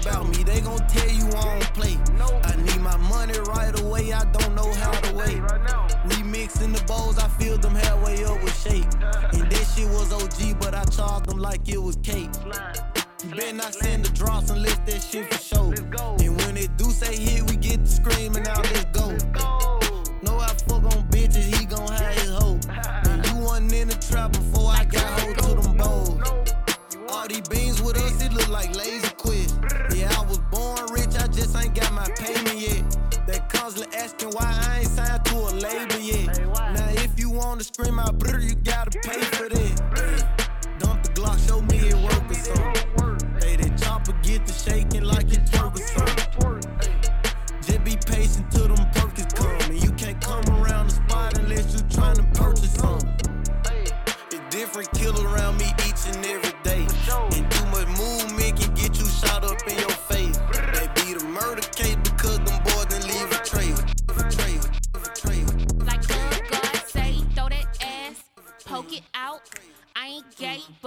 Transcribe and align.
about 0.00 0.28
me, 0.28 0.42
they 0.42 0.60
gon' 0.60 0.78
tell 0.88 1.08
you 1.08 1.26
I 1.26 1.58
don't 1.58 1.74
play. 1.74 1.96
I 2.44 2.56
need 2.56 2.80
my 2.80 2.96
money 2.96 3.38
right 3.40 3.78
away, 3.80 4.12
I 4.12 4.24
don't 4.32 4.54
know 4.54 4.72
how 4.74 4.92
to 4.92 5.14
wait. 5.14 5.40
Remixing 6.08 6.74
the 6.76 6.82
bowls, 6.86 7.18
I 7.18 7.28
filled 7.28 7.62
them 7.62 7.74
halfway 7.74 8.24
up 8.24 8.42
with 8.42 8.56
shape. 8.60 8.86
And 9.32 9.50
this 9.50 9.76
shit 9.76 9.88
was 9.88 10.12
OG, 10.12 10.60
but 10.60 10.74
I 10.74 10.84
charged 10.84 11.26
them 11.26 11.38
like 11.38 11.68
it 11.68 11.82
was 11.82 11.96
cake. 12.02 12.30
You 13.22 13.30
better 13.34 13.52
not 13.52 13.74
send 13.74 14.06
the 14.06 14.10
drops 14.10 14.50
and 14.50 14.58
unless 14.58 14.78
that 14.86 15.02
shit 15.02 15.32
for 15.32 15.38
show. 15.38 15.72
And 16.24 16.36
when 16.38 16.56
it 16.56 16.76
do 16.76 16.90
say 16.90 17.16
hit, 17.16 17.50
we 17.50 17.56
get 17.56 17.84
to 17.84 17.90
screaming 17.90 18.46
out, 18.46 18.64
let's 18.72 18.89
Asking 33.94 34.30
why 34.30 34.44
I 34.68 34.80
ain't 34.80 34.88
signed 34.88 35.24
to 35.26 35.34
a 35.36 35.50
label 35.50 35.98
yet. 36.00 36.38
Now 36.74 36.88
if 36.90 37.18
you 37.18 37.30
wanna 37.30 37.64
scream 37.64 37.98
out 37.98 38.18
brr, 38.18 38.38
you 38.38 38.54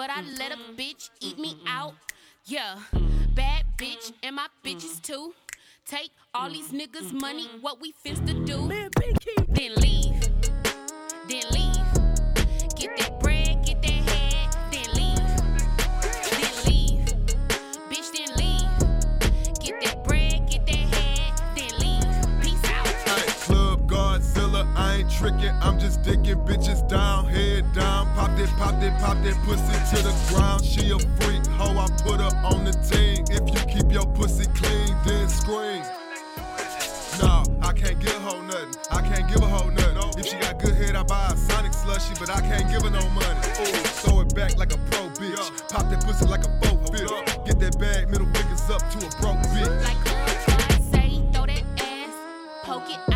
but 0.03 0.09
I 0.09 0.22
mm-hmm. 0.22 0.36
let 0.36 0.52
a 0.52 0.56
mm-hmm. 0.56 0.75
bitch 0.75 1.09
eat 1.22 1.40
me 1.40 1.53
mm-hmm. 1.53 1.68
out. 1.69 1.94
Yeah, 2.44 2.75
bad 3.34 3.64
bitch, 3.78 4.12
and 4.22 4.36
my 4.36 4.47
bitches 4.62 5.02
too. 5.02 5.34
Take 5.88 6.12
all 6.34 6.50
these 6.50 6.72
niggas' 6.72 7.14
money, 7.14 7.47
what 7.62 7.80
we 7.80 7.94
finna 8.06 8.46
do? 8.46 8.68
Then 9.47 9.75
leave, 9.75 10.19
then 11.30 11.44
leave. 11.52 12.75
Get 12.75 12.97
that 12.97 13.18
ain't 25.03 25.12
tricking, 25.12 25.53
I'm 25.62 25.80
just 25.80 26.02
dicking 26.02 26.46
bitches 26.46 26.88
down, 26.88 27.25
head 27.25 27.72
down. 27.74 28.08
Pop 28.16 28.36
that, 28.38 28.50
pop 28.58 28.80
that, 28.80 29.00
pop 29.00 29.18
that 29.24 29.36
pussy 29.46 29.96
to 29.96 30.03
the 30.03 30.14
ground. 30.30 30.64
She 30.64 30.91
a 30.91 31.00
freak, 31.22 31.46
hoe, 31.47 31.78
I 31.78 31.88
put 32.03 32.19
her 32.19 32.31
on 32.46 32.66
the 32.66 32.72
team. 32.72 33.25
If 33.30 33.44
you 33.53 33.62
keep 33.72 33.92
your 33.92 34.06
pussy 34.06 34.46
clean, 34.56 34.96
then 35.06 35.30
scream. 35.30 35.84
No, 37.22 37.44
I 37.62 37.74
can't 37.74 38.00
give 38.00 38.16
a 38.16 38.19
hoe 38.19 38.42
nothing. 38.42 38.74
I 38.92 39.02
can't 39.02 39.28
give 39.28 39.42
a 39.42 39.47
hoe 39.47 39.69
nothing. 39.69 40.19
If 40.19 40.25
she 40.28 40.38
got 40.38 40.59
good 40.59 40.75
head, 40.75 40.96
I 40.96 41.03
buy 41.03 41.28
a 41.28 41.38
Sonic 41.38 41.74
slushy, 41.74 42.16
but 42.19 42.30
I 42.30 42.42
can't 42.42 42.69
give 42.69 42.84
her 42.84 42.90
no 42.90 43.08
money. 43.09 43.40
Ooh, 43.62 43.84
throw 44.02 44.22
it 44.22 44.34
back 44.34 44.58
like 44.58 44.74
a 44.74 44.78
pro 44.90 45.09
bitch. 45.09 45.69
Pop 45.69 45.90
that 45.90 46.03
pussy 46.06 46.25
like 46.25 46.46
a 46.46 46.50
boat 46.62 46.80
bitch. 46.92 47.46
Get 47.46 47.59
that 47.59 47.80
bag, 47.80 48.09
middle 48.09 48.28
fingers 48.34 48.69
up 48.69 48.81
to 48.92 48.97
a 48.97 49.09
broke 49.22 49.38
bitch. 49.53 49.84
Like 49.84 50.81
say, 50.92 51.22
throw 51.34 51.46
that 51.46 51.63
ass, 51.78 52.13
poke 52.63 52.90
it 52.90 53.12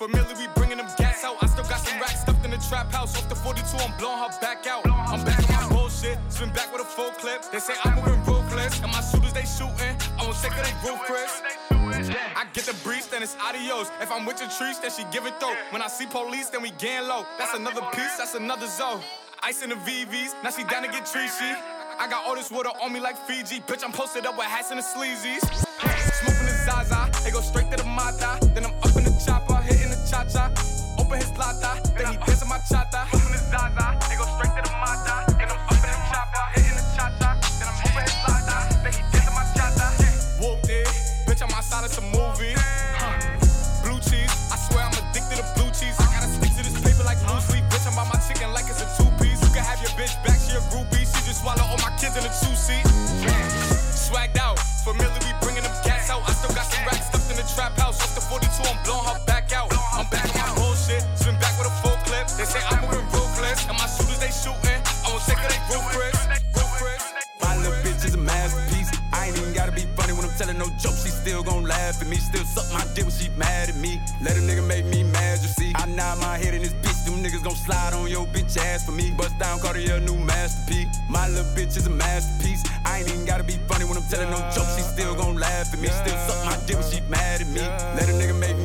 familiar, 0.00 0.34
we 0.34 0.48
bringing 0.56 0.78
them 0.78 0.88
gas 0.96 1.24
out. 1.24 1.36
I 1.42 1.46
still 1.46 1.64
got 1.64 1.80
some 1.84 2.00
racks 2.00 2.22
stuffed 2.22 2.42
in 2.42 2.50
the 2.50 2.56
trap 2.56 2.90
house. 2.90 3.14
Off 3.18 3.28
the 3.28 3.34
42, 3.34 3.76
I'm 3.84 3.92
blowing 3.98 4.16
her 4.16 4.32
back 4.40 4.66
out. 4.66 4.88
I'm 4.88 5.22
back 5.24 5.44
on 5.44 5.60
my 5.60 5.68
bullshit, 5.68 6.16
spin 6.30 6.48
back 6.56 6.72
with 6.72 6.80
a 6.80 6.88
full 6.88 7.10
clip. 7.20 7.44
They 7.52 7.58
say 7.58 7.74
I'm 7.84 7.96
moving 7.96 8.24
ruthless, 8.24 8.80
and 8.80 8.90
my 8.90 9.02
shooters 9.02 9.34
they 9.34 9.44
shooting. 9.44 9.92
I 10.16 10.24
won't 10.24 10.40
take 10.40 10.56
of 10.56 10.64
they 10.64 10.72
roof, 10.88 11.04
I 12.40 12.46
get 12.54 12.64
the 12.64 12.72
breeze, 12.82 13.08
then 13.08 13.22
it's 13.22 13.36
adios. 13.44 13.90
If 14.00 14.10
I'm 14.10 14.24
with 14.24 14.40
your 14.40 14.48
trees, 14.48 14.80
then 14.80 14.90
she 14.90 15.04
give 15.12 15.26
it 15.26 15.38
though. 15.38 15.54
When 15.68 15.82
I 15.82 15.88
see 15.88 16.06
police, 16.06 16.48
then 16.48 16.62
we 16.62 16.70
gang 16.80 17.06
low. 17.06 17.26
That's 17.36 17.52
another 17.52 17.82
piece, 17.92 18.16
that's 18.16 18.34
another 18.34 18.68
zone. 18.68 19.00
Ice 19.42 19.62
in 19.62 19.68
the 19.68 19.76
VVs, 19.76 20.32
now 20.42 20.50
she 20.50 20.64
down 20.64 20.82
to 20.82 20.88
get 20.88 21.04
treachy. 21.04 21.52
I 22.00 22.08
got 22.08 22.24
all 22.26 22.34
this 22.34 22.50
water 22.50 22.70
on 22.82 22.90
me 22.94 23.00
like 23.00 23.18
Fiji. 23.26 23.60
Bitch, 23.60 23.84
I'm 23.84 23.92
posted 23.92 24.24
up 24.24 24.38
with 24.38 24.46
hats 24.46 24.70
and 24.70 24.78
the 24.80 24.82
sleazies. 24.82 25.44
Smoking 26.20 26.46
the 26.46 26.56
Zaza, 26.64 27.10
they 27.22 27.30
go 27.30 27.42
straight 27.42 27.70
to 27.70 27.76
the 27.76 27.84
Mata. 27.84 28.38
Then 28.54 28.64
I'm 28.64 28.74
up 28.82 28.96
in 28.96 29.04
the 29.04 29.12
chopper, 29.24 29.49
Open 31.10 31.26
his 31.26 31.36
lata, 31.36 31.82
then 31.98 32.06
he 32.12 32.16
dancing 32.18 32.48
my 32.48 32.58
chata. 32.58 32.89
For 78.84 78.92
me. 78.92 79.10
Bust 79.16 79.38
down 79.38 79.58
Cartier, 79.60 80.00
new 80.00 80.16
masterpiece. 80.16 80.98
My 81.08 81.28
little 81.28 81.44
bitch 81.54 81.76
is 81.76 81.86
a 81.86 81.90
masterpiece. 81.90 82.62
I 82.84 82.98
ain't 82.98 83.08
even 83.08 83.24
gotta 83.24 83.44
be 83.44 83.58
funny 83.68 83.84
when 83.84 83.96
I'm 83.96 84.08
telling 84.08 84.30
no 84.30 84.38
jokes. 84.54 84.76
She 84.76 84.82
still 84.82 85.14
gon' 85.14 85.36
laugh 85.36 85.72
at 85.72 85.80
me. 85.80 85.88
Still 85.88 86.16
suck 86.28 86.44
my 86.44 86.56
dick 86.66 86.76
when 86.76 86.90
she 86.90 87.00
mad 87.08 87.40
at 87.40 87.48
me. 87.48 87.60
Let 87.96 88.08
a 88.08 88.12
nigga 88.12 88.38
make 88.38 88.56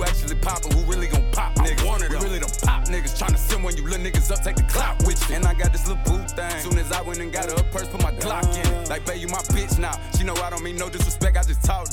who 0.00 0.06
actually 0.06 0.34
poppin', 0.36 0.72
who 0.72 0.82
really 0.90 1.06
gon' 1.06 1.24
pop 1.32 1.54
niggas. 1.56 1.86
One 1.86 2.02
of 2.02 2.10
them. 2.10 2.22
really 2.22 2.38
them 2.38 2.48
pop 2.62 2.84
niggas 2.86 3.18
tryna 3.20 3.36
send 3.36 3.62
when 3.62 3.76
you 3.76 3.84
little 3.84 4.04
niggas 4.04 4.30
up, 4.30 4.42
take 4.42 4.56
the 4.56 4.62
clout 4.64 4.96
with 5.06 5.20
you. 5.28 5.36
And 5.36 5.44
I 5.44 5.54
got 5.54 5.72
this 5.72 5.86
little 5.86 6.02
boo 6.04 6.26
thing. 6.26 6.60
Soon 6.60 6.78
as 6.78 6.90
I 6.92 7.02
went 7.02 7.20
and 7.20 7.32
got 7.32 7.50
her 7.50 7.56
a 7.56 7.64
purse, 7.64 7.88
put 7.88 8.02
my 8.02 8.12
Glock 8.12 8.48
in 8.56 8.72
it. 8.72 8.88
Like, 8.88 9.04
babe, 9.04 9.20
you 9.20 9.28
my 9.28 9.42
bitch 9.52 9.78
now. 9.78 9.92
She 10.16 10.24
know 10.24 10.34
I 10.34 10.50
don't 10.50 10.62
mean 10.62 10.76
no 10.76 10.88
disrespect, 10.88 11.36
I 11.36 11.42
just 11.42 11.62
talk 11.62 11.88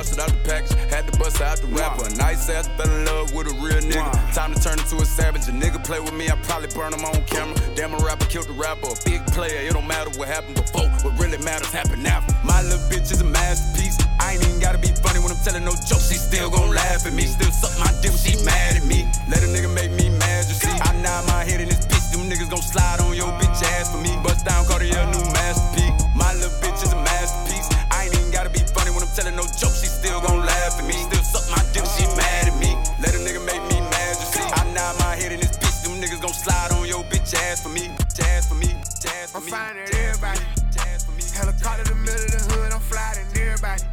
doll, 0.00 0.08
shit 0.08 0.18
out 0.20 0.30
the 0.30 0.48
package. 0.48 0.72
Had 0.90 1.06
to 1.06 1.18
bust 1.18 1.40
out 1.40 1.58
the 1.58 1.66
rapper. 1.68 2.06
A 2.06 2.10
nice 2.16 2.48
ass 2.48 2.68
fell 2.76 2.90
in 2.90 3.04
love 3.04 3.34
with 3.34 3.46
a 3.46 3.54
real 3.60 3.80
nigga. 3.84 4.34
Time 4.34 4.54
to 4.54 4.60
turn 4.60 4.78
into 4.78 4.96
a 4.96 5.04
savage. 5.04 5.48
A 5.48 5.52
nigga 5.52 5.82
play 5.84 6.00
with 6.00 6.14
me, 6.14 6.28
I 6.28 6.36
probably 6.42 6.68
burn 6.74 6.92
him 6.92 7.04
on 7.04 7.24
camera. 7.26 7.56
Damn, 7.74 7.94
a 7.94 7.98
rapper 7.98 8.26
killed 8.26 8.48
the 8.48 8.52
rapper. 8.52 8.88
A 8.88 8.96
big 9.04 9.24
player, 9.32 9.68
it 9.68 9.72
don't 9.72 9.86
matter 9.86 10.10
what 10.18 10.28
happened 10.28 10.56
before. 10.56 10.88
What 11.04 11.18
really 11.18 11.38
matters 11.38 11.72
happened 11.72 12.06
after. 12.06 12.34
My 12.44 12.62
little 12.62 12.80
bitch 12.88 13.12
is 13.12 13.20
a 13.20 13.24
masterpiece. 13.24 13.98
I 14.20 14.34
ain't 14.34 14.42
even 14.44 14.60
gotta 14.60 14.78
be 14.78 14.88
funny 15.00 15.20
when 15.20 15.32
I'm 15.32 15.42
telling 15.44 15.64
no 15.64 15.72
jokes. 15.72 16.08
She 16.08 16.16
still 16.16 16.50
gon' 16.50 16.70
laugh 16.70 17.06
at 17.06 17.12
me. 17.12 17.24
Still 17.24 17.52
suck 17.52 17.72
my 17.78 17.90
dick 18.00 18.12
when 18.12 18.20
she 18.20 18.36
mad 18.44 18.76
at 18.76 18.84
me. 18.84 19.08
Let 19.28 19.42
a 19.42 19.48
nigga 19.48 19.72
make 19.72 19.92
me 19.92 20.10
mad, 20.10 20.48
you 20.48 20.54
see. 20.54 20.70
I 20.70 20.92
nod 21.00 21.26
my 21.28 21.44
head 21.44 21.60
in 21.60 21.68
this 21.68 21.84
bitch. 21.86 22.12
Them 22.12 22.28
niggas 22.28 22.50
gon' 22.50 22.62
slide 22.62 23.00
on 23.00 23.14
your 23.16 23.32
bitch 23.40 23.62
ass 23.76 23.92
for 23.92 23.98
me. 23.98 24.16
Bust 24.22 24.44
down 24.44 24.66
Cartier, 24.66 25.06
new 25.12 25.24
masterpiece. 25.32 25.92
My 26.14 26.34
little 26.34 26.52
bitch 26.60 26.82
is 26.82 26.92
a 26.92 27.00
masterpiece. 27.00 27.68
I 27.90 28.04
ain't 28.04 28.14
even 28.14 28.30
gotta 28.30 28.50
be 28.50 28.60
funny 28.60 28.90
when 28.90 29.02
I'm 29.02 29.12
telling 29.14 29.36
no 29.36 29.44
jokes. 29.56 29.80
She 29.80 29.89
still 30.00 30.20
gon' 30.20 30.40
laugh 30.40 30.80
at 30.80 30.84
me. 30.84 30.96
Still 31.12 31.22
suck 31.22 31.46
my 31.52 31.62
dick 31.72 31.84
she 31.84 32.04
mad 32.16 32.48
at 32.48 32.56
me. 32.56 32.72
Let 33.04 33.12
a 33.14 33.20
nigga 33.20 33.44
make 33.44 33.62
me 33.68 33.78
mad, 33.92 34.16
you 34.16 34.26
see. 34.32 34.40
I 34.40 34.64
nod 34.72 34.96
my 34.98 35.14
head 35.14 35.32
in 35.32 35.40
this 35.40 35.56
bitch. 35.60 35.84
Them 35.84 36.00
niggas 36.00 36.20
gon' 36.20 36.32
slide 36.32 36.72
on 36.72 36.88
your 36.88 37.04
bitch 37.04 37.34
ass 37.34 37.62
for 37.62 37.68
me. 37.68 37.92
Jazz 38.16 38.48
for 38.48 38.56
me. 38.56 38.72
Jazz 39.00 39.30
for 39.32 39.38
I'm 39.38 39.44
me. 39.44 39.50
finding 39.52 39.88
everybody. 39.92 40.40
Jazz 40.72 41.04
for 41.04 41.12
me. 41.12 41.22
Helicopter 41.36 41.84
in 41.84 41.88
the 41.92 42.00
middle 42.00 42.24
of 42.24 42.32
the 42.32 42.40
hood, 42.48 42.72
I'm 42.72 42.80
flying 42.80 43.28
everybody. 43.36 43.84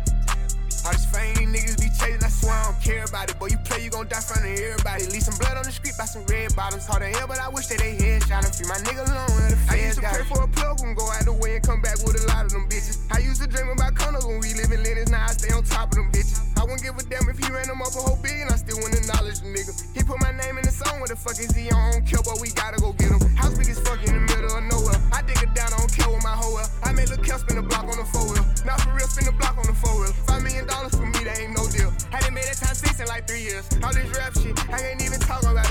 All 0.85 0.95
these 0.95 1.05
fame 1.11 1.51
niggas 1.51 1.75
be 1.75 1.91
chasing, 1.91 2.23
I 2.23 2.31
swear 2.31 2.55
I 2.55 2.71
don't 2.71 2.79
care 2.79 3.03
about 3.03 3.29
it. 3.29 3.37
Boy, 3.39 3.51
you 3.51 3.59
play, 3.67 3.83
you 3.83 3.89
gon' 3.89 4.07
die 4.07 4.23
front 4.23 4.47
of 4.47 4.55
everybody. 4.55 5.03
Leave 5.11 5.23
some 5.23 5.37
blood 5.37 5.57
on 5.57 5.63
the 5.63 5.71
street 5.71 5.86
by 5.97 6.05
some 6.05 6.23
red 6.29 6.55
bottoms. 6.55 6.85
Hard 6.85 7.01
to 7.01 7.09
hell, 7.09 7.27
but 7.27 7.39
I 7.39 7.49
wish 7.49 7.67
that 7.67 7.79
they 7.79 7.97
head 7.97 8.21
shot 8.23 8.45
free 8.45 8.69
my 8.69 8.77
nigga 8.85 9.01
alone. 9.09 9.33
where 9.33 9.49
the 9.49 9.57
I 9.67 9.75
used 9.89 9.97
to 9.97 10.05
pray 10.05 10.23
for 10.29 10.43
a 10.45 10.47
plug 10.47 10.79
and 10.85 10.95
go 10.95 11.09
out 11.09 11.25
the 11.25 11.33
way 11.33 11.57
and 11.57 11.63
come 11.65 11.81
back 11.81 11.97
with 12.05 12.21
a 12.21 12.23
lot 12.29 12.45
of 12.45 12.53
them 12.53 12.69
bitches. 12.69 13.01
I 13.09 13.19
used 13.19 13.41
to 13.41 13.47
dream 13.49 13.67
about 13.73 13.97
condos 13.97 14.25
when 14.29 14.39
we 14.39 14.53
live 14.53 14.71
in 14.71 14.83
Lennox, 14.85 15.09
now 15.09 15.25
I 15.25 15.33
stay 15.33 15.49
on 15.49 15.63
top 15.65 15.89
of 15.91 15.97
them 15.97 16.11
bitches. 16.13 16.37
I 16.57 16.63
wouldn't 16.63 16.85
give 16.85 16.97
a 16.97 17.03
damn 17.09 17.25
if 17.29 17.37
he 17.41 17.49
ran 17.49 17.67
them 17.67 17.81
up 17.81 17.93
a 17.97 18.01
whole 18.01 18.19
billion, 18.21 18.47
I 18.49 18.57
still 18.61 18.77
wouldn't 18.77 19.01
acknowledge 19.01 19.41
the 19.41 19.49
nigga. 19.49 19.73
He 19.97 20.03
put 20.05 20.21
my 20.21 20.31
name 20.31 20.57
in 20.61 20.65
the 20.65 20.73
song, 20.73 21.01
what 21.01 21.09
the 21.09 21.17
fuck 21.17 21.37
is 21.41 21.53
he 21.53 21.69
on? 21.73 21.77
I 21.77 21.91
don't 21.97 22.05
care, 22.05 22.21
but 22.21 22.37
we 22.41 22.53
gotta 22.53 22.77
go 22.77 22.93
get 22.93 23.09
him. 23.09 23.21
House 23.35 23.57
big 23.57 23.69
as 23.69 23.79
fuck 23.81 24.01
in 24.05 24.13
the 24.13 24.21
middle 24.21 24.53
of 24.53 24.63
nowhere. 24.69 25.01
I 25.13 25.25
dig 25.25 25.41
it 25.41 25.53
down, 25.57 25.73
I 25.73 25.77
don't 25.81 25.93
care 25.93 26.09
with 26.09 26.21
my 26.21 26.37
hoe 26.37 26.53
well. 26.53 26.69
I 26.85 26.93
made 26.93 27.09
Lil' 27.09 27.25
Kel 27.25 27.41
spin 27.41 27.57
the 27.57 27.65
block 27.65 27.89
on 27.89 27.97
the 27.97 28.05
four 28.05 28.25
wheel. 28.29 28.45
Not 28.65 28.81
for 28.81 28.93
real, 28.93 29.07
spin 29.09 29.25
the 29.25 29.33
block 29.33 29.57
on 29.57 29.65
the 29.65 29.77
four 29.77 29.97
wheel. 29.97 30.13
Five 30.29 30.41
million 30.45 30.65
dollars 30.65 30.93
for 30.93 31.05
me, 31.05 31.19
that 31.25 31.41
ain't 31.41 31.57
no 31.57 31.65
deal. 31.69 31.89
Hadn't 32.13 32.33
made 32.33 32.45
that 32.45 32.57
time 32.57 32.75
six 32.75 32.99
in 32.99 33.07
like 33.07 33.27
three 33.27 33.43
years. 33.43 33.65
All 33.83 33.93
this 33.93 34.09
rap 34.15 34.33
shit, 34.33 34.55
I 34.71 34.77
can't 34.79 35.01
even 35.01 35.19
talk 35.19 35.43
about 35.43 35.53
this 35.53 35.55
trap 35.57 35.65
shit. 35.65 35.66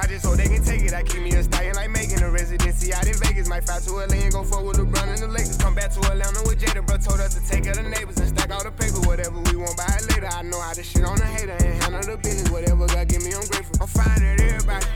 I 0.00 0.06
just 0.06 0.24
hope 0.24 0.36
they 0.36 0.48
can 0.48 0.64
take 0.64 0.80
it. 0.80 0.94
I 0.94 1.02
keep 1.02 1.20
me 1.20 1.30
a 1.32 1.42
stallion 1.42 1.74
like 1.76 1.90
making 1.90 2.22
a 2.22 2.30
residency 2.30 2.90
out 2.94 3.06
in 3.06 3.12
Vegas. 3.20 3.48
Might 3.48 3.64
fly 3.64 3.80
to 3.80 3.92
LA 3.92 4.24
and 4.24 4.32
go 4.32 4.42
fuck 4.42 4.64
with 4.64 4.78
LeBron 4.78 5.12
and 5.12 5.18
the 5.18 5.28
Lakers. 5.28 5.58
Come 5.58 5.74
back 5.74 5.92
to 5.92 6.00
Atlanta 6.10 6.40
with 6.48 6.58
Jada, 6.58 6.84
bro. 6.86 6.96
Told 6.96 7.20
us 7.20 7.34
to 7.34 7.40
take 7.44 7.66
of 7.66 7.76
the 7.76 7.82
neighbors 7.82 8.16
and 8.16 8.28
stack 8.28 8.50
all 8.50 8.64
the 8.64 8.70
paper. 8.70 9.00
Whatever 9.04 9.36
we 9.36 9.56
want, 9.56 9.76
buy 9.76 9.92
it 10.00 10.08
later. 10.08 10.32
I 10.32 10.40
know 10.40 10.58
how 10.58 10.72
to 10.72 10.82
shit 10.82 11.04
on 11.04 11.20
a 11.20 11.26
hater 11.26 11.52
and 11.52 11.82
handle 11.82 12.00
the 12.00 12.16
business. 12.16 12.50
Whatever 12.50 12.86
God 12.86 13.08
give 13.08 13.22
me, 13.22 13.34
I'm 13.34 13.44
grateful. 13.44 13.76
I'm 13.82 13.88
fine 13.88 14.24
at 14.24 14.40
everybody. 14.40 14.86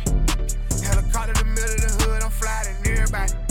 Helicopter 0.81 1.33
in 1.33 1.37
the 1.37 1.53
middle 1.53 1.85
of 1.85 1.99
the 1.99 2.05
hood, 2.05 2.23
I'm 2.23 2.31
flying 2.31 2.69
at 2.73 2.87
everybody. 2.87 3.44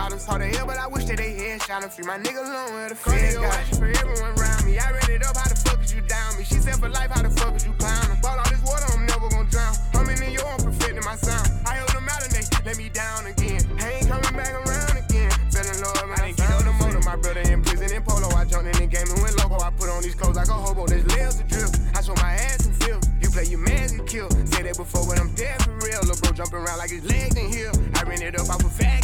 Bottoms. 0.00 0.24
Hard 0.24 0.40
to 0.42 0.48
hell, 0.56 0.66
but 0.66 0.78
I 0.78 0.86
wish 0.86 1.04
that 1.04 1.18
they 1.18 1.32
head 1.34 1.62
shot 1.62 1.82
and 1.82 1.92
free 1.92 2.06
my 2.06 2.16
nigga 2.16 2.40
alone 2.40 2.72
where 2.72 2.88
the 2.88 2.94
feds 2.94 3.36
got 3.36 3.52
him. 3.68 3.78
for 3.78 3.88
everyone 4.00 4.32
around 4.38 4.64
me. 4.64 4.78
I 4.78 4.90
read 4.96 5.10
it 5.10 5.22
up, 5.26 5.36
how 5.36 5.48
the 5.48 5.56
fuck 5.60 5.82
is 5.84 5.92
you 5.92 6.00
down 6.02 6.38
me? 6.38 6.44
She 6.44 6.56
said 6.56 6.76
for 6.80 6.88
life, 6.88 7.10
how 7.10 7.22
the 7.22 7.30
fuck 7.30 7.54
is 7.56 7.66
you 7.66 7.74
clowning? 7.76 8.20
Ball 8.20 8.38
all 8.38 8.48
this 8.48 8.62
water, 8.64 8.88
I'm 8.96 9.04
never 9.04 9.28
gon' 9.28 9.46
drown. 9.52 9.74
I'm 9.94 10.08
in 10.08 10.18
New 10.20 10.32
York, 10.32 10.48
I'm 10.48 10.64
perfecting 10.64 11.04
my 11.04 11.16
sound. 11.16 11.48
I 11.66 11.74
held 11.76 11.92
them 11.92 12.08
out 12.08 12.22
and 12.24 12.32
they 12.32 12.44
let 12.64 12.76
me 12.78 12.88
down 12.88 13.26
again. 13.26 13.60
I 13.76 14.00
ain't 14.00 14.08
coming 14.08 14.34
back 14.36 14.54
around 14.56 14.96
again. 14.96 15.32
Better 15.52 15.76
Lord, 15.84 16.08
man, 16.08 16.16
I 16.16 16.32
didn't 16.32 16.38
get 16.40 16.52
on 16.56 16.64
the 16.64 16.74
motor. 16.80 17.02
My 17.04 17.16
brother 17.16 17.44
in 17.44 17.60
prison 17.62 17.92
in 17.92 18.02
polo. 18.02 18.28
I 18.32 18.44
jumped 18.48 18.72
in 18.72 18.78
the 18.80 18.88
game 18.88 19.08
and 19.12 19.20
went 19.20 19.36
loco. 19.36 19.60
I 19.60 19.70
put 19.76 19.90
on 19.92 20.00
these 20.00 20.14
clothes 20.16 20.36
like 20.36 20.48
a 20.48 20.56
hobo. 20.56 20.86
There's 20.86 21.04
layers 21.12 21.40
of 21.40 21.48
drip. 21.48 21.68
I 21.92 22.00
show 22.00 22.16
my 22.16 22.32
ass 22.48 22.64
and 22.64 22.74
feel. 22.82 23.00
You 23.20 23.28
play 23.28 23.44
your 23.52 23.60
man, 23.60 23.92
you 23.92 24.02
kill. 24.08 24.30
Said 24.48 24.64
that 24.64 24.76
before, 24.80 25.04
but 25.04 25.20
I'm 25.20 25.34
dead 25.34 25.60
for 25.62 25.76
real. 25.84 26.00
Lil' 26.08 26.16
bro 26.22 26.32
jumping 26.32 26.62
around 26.64 26.78
like 26.78 26.90
his 26.90 27.04
legs 27.04 27.36
in 27.36 27.52
here. 27.52 27.72
I 27.98 28.02
ran 28.08 28.22
it 28.22 28.38
up 28.38 28.48
off 28.48 28.64
a 28.64 28.70
fat 28.70 28.99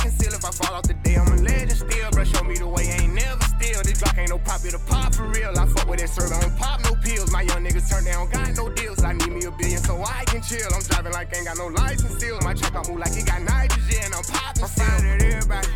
for 5.17 5.27
real. 5.33 5.51
I 5.57 5.67
fuck 5.67 5.89
with 5.89 6.01
that 6.01 6.11
serve, 6.11 6.31
I 6.31 6.41
don't 6.41 6.57
pop 6.57 6.85
no 6.85 6.95
pills. 7.01 7.33
My 7.33 7.43
young 7.43 7.65
niggas 7.65 7.89
turn 7.89 8.05
down, 8.05 8.29
got 8.31 8.55
no 8.55 8.69
deals. 8.69 9.03
I 9.03 9.15
need 9.15 9.33
me 9.33 9.45
a 9.45 9.51
billion 9.51 9.81
so 9.83 10.03
I 10.05 10.25
can 10.27 10.43
chill. 10.43 10.69
I'm 10.73 10.83
driving 10.83 11.13
like 11.13 11.35
ain't 11.35 11.47
got 11.47 11.57
no 11.57 11.69
license 11.69 12.15
still. 12.21 12.39
My 12.43 12.53
truck, 12.53 12.77
I 12.77 12.83
move 12.89 13.01
like 13.01 13.17
it 13.17 13.27
got 13.27 13.41
nitrogen. 13.43 14.13
I'm 14.13 14.25
popping 14.25 14.63
I'm 14.63 14.69
still. 14.69 14.85
at 14.85 15.23
everybody. 15.23 15.69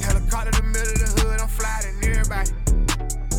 Helicopter 0.00 0.50
in 0.50 0.56
the 0.56 0.68
middle 0.72 0.92
of 0.92 1.00
the 1.04 1.10
hood, 1.20 1.40
I'm 1.40 1.48
flying 1.52 1.96
everybody. 2.00 2.50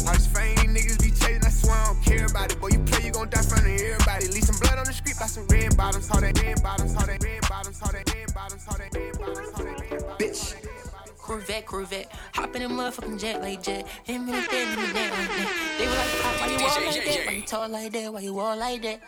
All 0.05 0.13
these 0.13 0.27
fame 0.27 0.71
niggas 0.71 0.99
be 1.01 1.09
chasing, 1.11 1.43
I 1.43 1.49
swear 1.49 1.75
I 1.75 1.85
don't 1.91 2.01
care 2.03 2.25
about 2.25 2.51
it. 2.51 2.61
Boy, 2.61 2.69
you 2.77 2.79
play, 2.85 3.05
you 3.05 3.11
gon' 3.11 3.29
die 3.29 3.41
front 3.41 3.65
of 3.65 3.73
everybody. 3.73 4.27
Leave 4.29 4.45
some 4.45 4.59
blood 4.61 4.77
on 4.77 4.85
the 4.85 4.93
street 4.93 5.17
by 5.19 5.25
some 5.25 5.47
red 5.47 5.75
bottoms. 5.75 6.09
all 6.11 6.21
that 6.21 6.37
red 6.41 6.61
bottoms, 6.61 6.95
Corvette, 11.65 11.65
Corvette. 11.65 12.11
Hop 12.33 12.55
in 12.55 12.61
a 12.63 12.69
motherfucking 12.69 13.19
jet 13.19 13.41
like 13.41 13.63
jet. 13.63 13.87
Hit 14.03 14.19
me 14.19 14.31
like 14.31 14.49
that, 14.49 14.67
hit 14.67 14.77
me 14.77 14.93
that 14.93 15.11
like 15.11 15.29
that. 15.29 15.75
They 15.77 15.87
were 15.87 15.93
like, 15.93 16.21
Pop, 16.21 16.41
why 16.41 16.47
you 16.51 16.59
walk 16.63 16.85
like 16.85 17.05
that? 17.05 17.25
Why 17.25 17.31
you 17.33 17.41
talk 17.41 17.69
like 17.69 17.91
that? 17.93 18.13
Why 18.13 18.19
you 18.19 18.33
walk 18.33 18.59
like 18.59 18.81
that? 18.83 19.01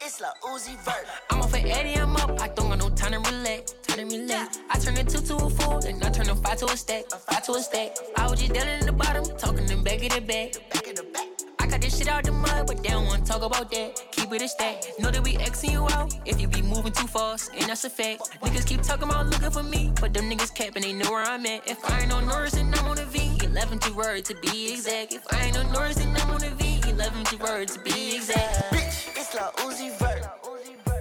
It's 0.00 0.20
Lil 0.20 0.30
Uzi 0.44 0.76
Vert. 0.84 1.06
I'm 1.30 1.40
off 1.40 1.54
at 1.54 1.64
Eddie, 1.64 1.94
I'm 1.94 2.16
up. 2.16 2.40
I 2.40 2.48
don't 2.48 2.68
got 2.68 2.78
no 2.78 2.90
time 2.90 3.12
to 3.12 3.30
relax. 3.30 3.72
Time 3.82 4.08
to 4.08 4.16
relax. 4.16 4.58
I 4.70 4.78
turn 4.78 4.96
a 4.96 5.04
two 5.04 5.18
to 5.18 5.36
a 5.36 5.50
four, 5.50 5.80
and 5.86 6.04
I 6.04 6.10
turn 6.10 6.28
a 6.28 6.36
five 6.36 6.58
to 6.58 6.66
a 6.66 6.76
stack. 6.76 7.04
A 7.12 7.16
five 7.16 7.42
to 7.46 7.52
a 7.52 7.60
stack. 7.60 7.96
I 8.16 8.28
was 8.28 8.40
just 8.40 8.52
down 8.52 8.68
in 8.68 8.86
the 8.86 8.92
bottom, 8.92 9.24
talking 9.36 9.66
them 9.66 9.82
back 9.82 10.02
of 10.02 10.10
the 10.10 10.20
back. 10.20 10.70
Back 10.70 10.86
in 10.88 10.94
the 10.94 11.04
back. 11.04 11.31
I 11.62 11.66
got 11.68 11.80
this 11.80 11.96
shit 11.96 12.08
out 12.08 12.24
the 12.24 12.32
mud, 12.32 12.66
but 12.66 12.82
they 12.82 12.88
don't 12.88 13.06
wanna 13.06 13.24
talk 13.24 13.40
about 13.40 13.70
that. 13.70 14.02
Keep 14.10 14.30
with 14.30 14.42
a 14.42 14.48
stack. 14.48 14.82
Know 14.98 15.12
that 15.12 15.22
we 15.22 15.34
Xing 15.34 15.70
you 15.70 15.86
out 15.90 16.12
if 16.26 16.40
you 16.40 16.48
be 16.48 16.60
moving 16.60 16.90
too 16.90 17.06
fast, 17.06 17.52
and 17.56 17.70
that's 17.70 17.84
a 17.84 17.90
fact. 17.90 18.36
Niggas 18.42 18.66
keep 18.66 18.82
talking 18.82 19.04
about 19.04 19.28
looking 19.28 19.52
for 19.52 19.62
me, 19.62 19.92
but 20.00 20.12
them 20.12 20.28
niggas 20.28 20.52
capping, 20.52 20.82
they 20.82 20.92
know 20.92 21.08
where 21.12 21.22
I'm 21.22 21.46
at. 21.46 21.68
If 21.68 21.78
I 21.88 22.00
ain't 22.00 22.12
on 22.12 22.26
Norris, 22.26 22.54
then 22.54 22.74
I'm 22.74 22.86
on 22.88 22.98
a 22.98 23.04
V. 23.04 23.38
11 23.44 23.78
to 23.78 23.92
word 23.92 24.24
to 24.24 24.34
be 24.42 24.72
exact. 24.72 25.12
If 25.12 25.22
I 25.32 25.44
ain't 25.44 25.56
on 25.56 25.72
Norris, 25.72 25.94
then 25.98 26.16
I'm 26.16 26.32
on 26.32 26.42
a 26.42 26.50
V. 26.50 26.80
11 26.90 27.24
to 27.26 27.36
word 27.36 27.68
to 27.68 27.78
be 27.78 28.16
exact. 28.16 28.74
Bitch, 28.74 29.16
it's 29.16 29.32
Lil 29.32 29.52
Uzi 29.64 29.96
Vert. 30.00 30.26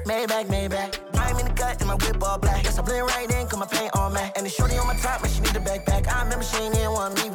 Maybach, 0.05 0.45
Maybach. 0.45 0.99
I'm 1.17 1.39
in 1.39 1.47
the 1.47 1.53
gut 1.53 1.79
and 1.79 1.87
my 1.87 1.95
whip 1.95 2.21
all 2.21 2.37
black. 2.37 2.63
Guess 2.63 2.77
I 2.77 2.83
blend 2.83 3.07
right 3.07 3.31
in, 3.31 3.47
cause 3.47 3.57
my 3.57 3.65
paint 3.65 3.95
on 3.95 4.13
matte. 4.13 4.37
And 4.37 4.45
the 4.45 4.49
shorty 4.49 4.77
on 4.77 4.85
my 4.85 4.95
top, 4.97 5.23
man, 5.23 5.31
she 5.31 5.41
need 5.41 5.55
a 5.55 5.59
backpack. 5.59 6.07
I 6.07 6.23
remember 6.23 6.45
she 6.45 6.57
ain't 6.57 6.75
even 6.75 6.91
want 6.91 7.15
me 7.15 7.29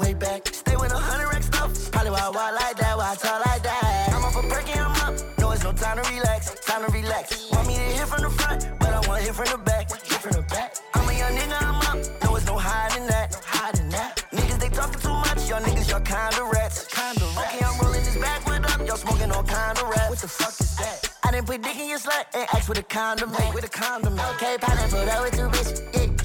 to 6.86 6.92
relax. 6.92 7.50
Want 7.50 7.66
me 7.66 7.74
to 7.74 7.80
hit 7.80 8.08
from 8.08 8.22
the 8.22 8.30
front, 8.30 8.66
but 8.78 8.90
I 8.90 9.00
wanna 9.08 9.22
hit 9.22 9.34
from 9.34 9.46
the 9.46 9.58
back, 9.58 9.90
hit 9.90 10.20
from 10.20 10.32
the 10.32 10.42
back. 10.42 10.76
I'm 10.94 11.08
a 11.08 11.12
young 11.12 11.32
nigga, 11.32 11.56
I'm 11.60 11.76
up. 11.90 11.98
No, 12.22 12.36
it's 12.36 12.46
no 12.46 12.56
hiding 12.56 13.06
that, 13.06 13.32
no 13.32 13.38
hiding 13.44 13.88
that. 13.90 14.24
Niggas, 14.32 14.58
they 14.58 14.68
talking 14.68 15.00
too 15.00 15.08
much. 15.08 15.48
Y'all 15.48 15.60
niggas, 15.60 15.90
y'all 15.90 16.00
kinda 16.00 16.44
rats. 16.52 16.86
Kinda 16.86 17.24
rats. 17.36 17.54
Okay, 17.54 17.64
I'm 17.64 17.78
rolling 17.80 18.04
this 18.04 18.16
backwood 18.16 18.64
up. 18.64 18.86
Y'all 18.86 18.96
smoking 18.96 19.30
all 19.32 19.44
kind 19.44 19.78
of 19.78 19.88
rats. 19.88 20.10
What 20.10 20.18
the 20.18 20.28
fuck 20.28 20.54
is 20.60 20.76
that? 20.76 21.08
I 21.24 21.30
didn't 21.32 21.46
put 21.46 21.62
dick 21.62 21.76
in 21.76 21.88
your 21.88 21.98
slut 21.98 22.24
and 22.34 22.46
ask 22.54 22.68
with 22.68 22.78
a 22.78 22.82
condom. 22.82 23.30
Make 23.32 23.54
with 23.54 23.64
a 23.64 23.68
condom. 23.68 24.18
Okay, 24.34 24.56
pineapple, 24.60 25.04
that 25.06 25.22
with 25.22 25.34
two 25.36 25.48
bitch. 25.48 25.94
Yeah. 25.94 26.15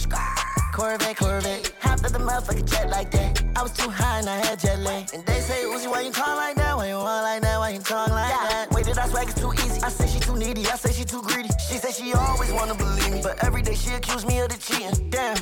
Corvette, 0.72 1.18
Corvette. 1.18 1.74
Hopped 1.82 2.06
up 2.06 2.12
the 2.12 2.20
motherfucking 2.20 2.70
jet 2.70 2.90
like 2.90 3.12
that. 3.12 3.44
I 3.56 3.62
was 3.62 3.74
too 3.74 3.90
high 3.90 4.20
and 4.20 4.30
I 4.30 4.38
had 4.46 4.60
jet 4.60 4.80
lag. 4.80 5.10
And 5.14 5.26
they 5.26 5.40
say, 5.42 5.64
Uzi, 5.66 5.90
why 5.90 6.02
you 6.02 6.12
talk 6.12 6.36
like 6.38 6.56
that? 6.56 6.78
Why 6.78 6.88
you 6.88 6.96
walk 6.96 7.24
like 7.24 7.42
that? 7.42 7.60
Why 7.60 7.70
you 7.72 7.80
talk 7.80 8.10
like 8.10 8.30
that? 8.30 8.68
Wait, 8.72 8.86
did 8.86 8.98
I 8.98 9.08
swag 9.08 9.30
it 9.30 9.36
too 9.36 9.52
easy? 9.54 9.82
I 9.84 9.90
say 9.90 10.08
she 10.08 10.20
too 10.20 10.38
needy. 10.38 10.66
I 10.68 10.76
say 10.76 10.94
she 10.94 11.04
too 11.04 11.22
greedy. 11.22 11.50
She 11.68 11.76
say 11.76 11.92
she 11.92 12.14
always 12.14 12.52
wanna 12.54 12.76
believe 12.76 13.12
me. 13.12 13.20
But 13.22 13.44
every 13.44 13.62
day 13.62 13.76
she 13.76 13.94
accuse 13.94 14.26
me 14.26 14.40
of 14.40 14.50
the 14.50 14.58
cheating. 14.58 15.10
Damn. 15.10 15.36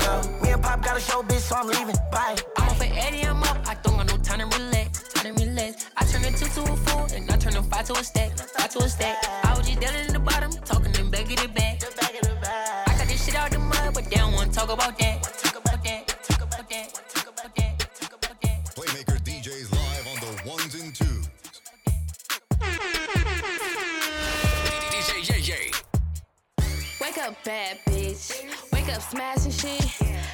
Well, 0.00 0.40
me 0.42 0.50
and 0.50 0.62
Pop 0.62 0.84
got 0.84 0.96
a 0.96 1.00
show, 1.00 1.22
bitch, 1.22 1.40
so 1.48 1.56
I'm 1.56 1.66
leaving. 1.66 1.96
Bye. 2.12 2.36
I'm 2.58 2.68
up 2.68 2.80
at 2.80 2.96
Eddie, 3.06 3.22
I'm 3.22 3.42
up. 3.42 3.58
I 3.66 3.74
don't 3.82 3.96
got 3.96 4.08
no 4.08 4.16
time 4.18 4.48
to 4.48 4.58
relax. 4.58 5.02
Time 5.14 5.34
to 5.34 5.44
relax. 5.44 5.86
I 5.96 6.04
turn 6.04 6.24
a 6.24 6.30
two 6.36 6.46
to 6.46 6.72
a 6.72 6.76
four, 6.76 7.06
and 7.14 7.30
I 7.30 7.36
turn 7.36 7.56
a 7.56 7.62
five 7.62 7.86
to 7.86 7.94
a 7.94 8.04
stack. 8.04 8.36
Five 8.38 8.70
to 8.70 8.78
a 8.80 8.88
stack. 8.88 9.16
I 9.44 9.56
was 9.56 9.66
just 9.66 9.80
down 9.80 9.94
in 9.94 10.12
the 10.12 10.20
bottom, 10.20 10.52
talking 10.64 10.92
them 10.92 11.10
back 11.10 11.30
of 11.30 11.36
the 11.36 11.48
shit 13.28 13.36
out 13.38 13.50
the 13.50 13.58
mud, 13.58 13.94
but 13.94 14.04
they 14.04 14.16
don't 14.16 14.32
wanna 14.32 14.50
talk 14.52 14.70
about 14.70 14.98
that. 14.98 15.22
Talk 15.22 15.64
about 15.64 15.84
that. 15.84 16.06
Talk 16.24 16.42
about 16.42 16.68
that. 16.70 16.94
Talk 17.14 17.28
about 17.28 17.54
that. 17.56 17.78
Talk 18.00 18.14
about 18.16 18.40
that. 18.42 18.58
Playmaker 18.76 19.18
DJs 19.26 19.70
live 19.72 20.06
on 20.12 20.18
the 20.24 20.32
ones 20.48 20.74
and 20.74 20.94
twos. 20.94 21.28
DJ 24.92 25.10
Yae 25.28 25.40
Yae. 25.48 25.64
Wake 27.00 27.18
up, 27.18 27.34
bad 27.44 27.78
bitch. 27.86 28.22
Wake 28.72 28.88
up, 28.94 29.02
smashing 29.02 29.52
shit. 29.52 29.84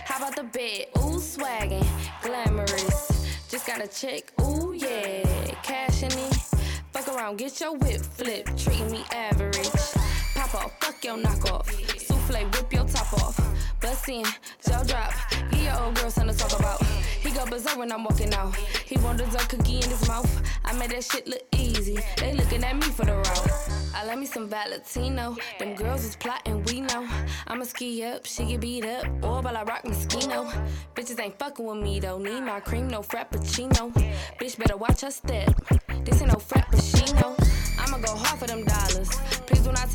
How 0.05 0.19
about 0.19 0.37
the 0.37 0.45
bed? 0.45 0.87
Ooh, 0.99 1.19
swaggin', 1.19 1.87
glamorous. 2.23 3.27
Just 3.51 3.67
got 3.67 3.83
a 3.83 3.89
check. 3.89 4.33
Ooh, 4.41 4.73
yeah, 4.73 5.55
cash 5.63 6.03
in 6.03 6.13
it. 6.13 6.35
Fuck 6.93 7.09
around, 7.09 7.39
get 7.39 7.61
your 7.61 7.77
whip 7.77 8.03
flip. 8.03 8.47
Treating 8.57 8.91
me 8.91 9.05
average. 9.13 9.71
Pop 10.35 10.55
off, 10.55 10.73
fuck 10.81 11.05
your 11.05 11.17
knockoff. 11.17 12.04
Souffle, 12.25 12.45
whip 12.53 12.73
your 12.73 12.85
top 12.85 13.13
off. 13.15 13.81
Bust 13.81 14.09
in, 14.09 14.25
jaw 14.67 14.83
drop. 14.85 15.13
Give 15.51 15.63
your 15.63 15.81
old 15.83 15.95
girl 15.97 16.11
something 16.11 16.35
to 16.35 16.41
talk 16.43 16.59
about. 16.59 16.83
He 16.85 17.31
go 17.31 17.45
berserk 17.47 17.77
when 17.77 17.93
I'm 17.93 18.05
walking 18.05 18.33
out. 18.35 18.55
He 18.57 18.97
want 18.99 19.19
dessert 19.19 19.49
cookie 19.49 19.77
in 19.77 19.91
his 19.91 20.09
mouth. 20.09 20.43
I 20.65 20.73
made 20.73 20.91
that 20.91 21.05
shit 21.05 21.27
look 21.27 21.43
easy. 21.57 21.99
They 22.17 22.33
looking 22.33 22.65
at 22.65 22.77
me 22.77 22.83
for 22.83 23.05
the 23.05 23.17
route. 23.17 23.51
I 23.95 24.05
love 24.07 24.19
me 24.19 24.27
some 24.27 24.49
Valentino. 24.49 25.37
Them 25.59 25.75
girls 25.75 26.05
is 26.05 26.17
plotting, 26.17 26.63
we 26.65 26.81
know. 26.81 27.07
I'ma 27.47 27.65
ski 27.65 28.03
up, 28.05 28.25
she 28.27 28.45
get 28.45 28.61
beat 28.61 28.87
up. 28.87 29.05
Or 29.23 29.43
while 29.43 29.57
I 29.57 29.63
rock 29.63 29.83
Moschino. 29.85 30.51
Bitches 30.95 31.21
ain't 31.21 31.39
fucking 31.39 31.67
with 31.67 31.79
me 31.79 32.01
though. 32.01 32.19
Need 32.19 32.41
my 32.41 32.61
cream, 32.61 32.89
no 32.89 33.01
frappuccino. 33.01 33.93
Bitch 34.41 34.57
better 34.59 34.77
watch 34.77 35.03
her 35.03 35.11
step. 35.11 35.55
This 36.05 36.23
ain't 36.23 36.33
no 36.33 36.39
frappuccino. 36.39 37.35
I'ma 37.79 37.99
go 37.99 38.17
hard 38.17 38.39
for 38.39 38.47
them 38.47 38.65
dollars. 38.65 39.11
Please 39.47 39.61
do 39.61 39.73
not 39.73 39.89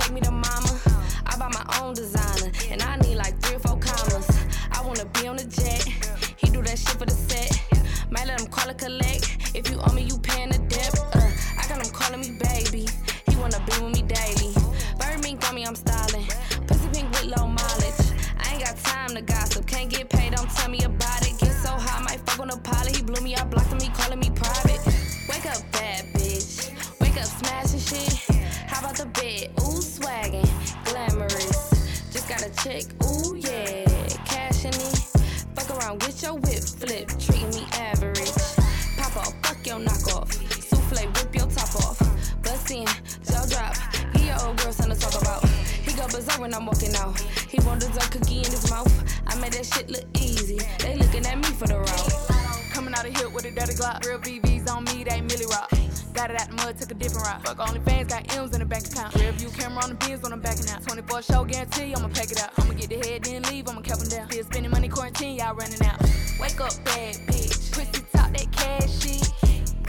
took 56.90 56.98
a 56.98 57.04
different 57.04 57.28
route. 57.28 57.46
Fuck 57.46 57.68
only 57.68 57.80
fans, 57.82 58.08
got 58.08 58.38
M's 58.38 58.54
in 58.54 58.60
the 58.60 58.66
bank 58.66 58.88
account. 58.88 59.16
Real 59.16 59.32
view 59.34 59.50
camera 59.50 59.84
on 59.84 59.90
the 59.90 59.96
bins 59.96 60.22
when 60.22 60.34
I'm 60.34 60.42
backing 60.42 60.70
out. 60.70 60.82
24 60.84 61.22
show 61.22 61.46
guarantee, 61.46 61.94
I'ma 61.94 62.08
pack 62.08 62.32
it 62.32 62.42
out. 62.42 62.52
I'ma 62.58 62.74
get 62.74 62.90
the 62.90 63.08
head, 63.08 63.24
then 63.24 63.44
leave, 63.44 63.68
I'ma 63.68 63.82
cap 63.82 64.00
'em 64.00 64.10
down. 64.10 64.30
Still 64.30 64.44
spending 64.46 64.72
money, 64.72 64.88
quarantine, 64.88 65.36
y'all 65.38 65.56
running 65.56 65.82
out. 65.84 66.02
Wake 66.40 66.60
up, 66.60 66.74
bad 66.86 67.16
bitch. 67.28 67.72
Pussy 67.72 68.04
talk 68.14 68.32
that 68.34 68.52
cash 68.52 68.92
shit. 69.02 69.32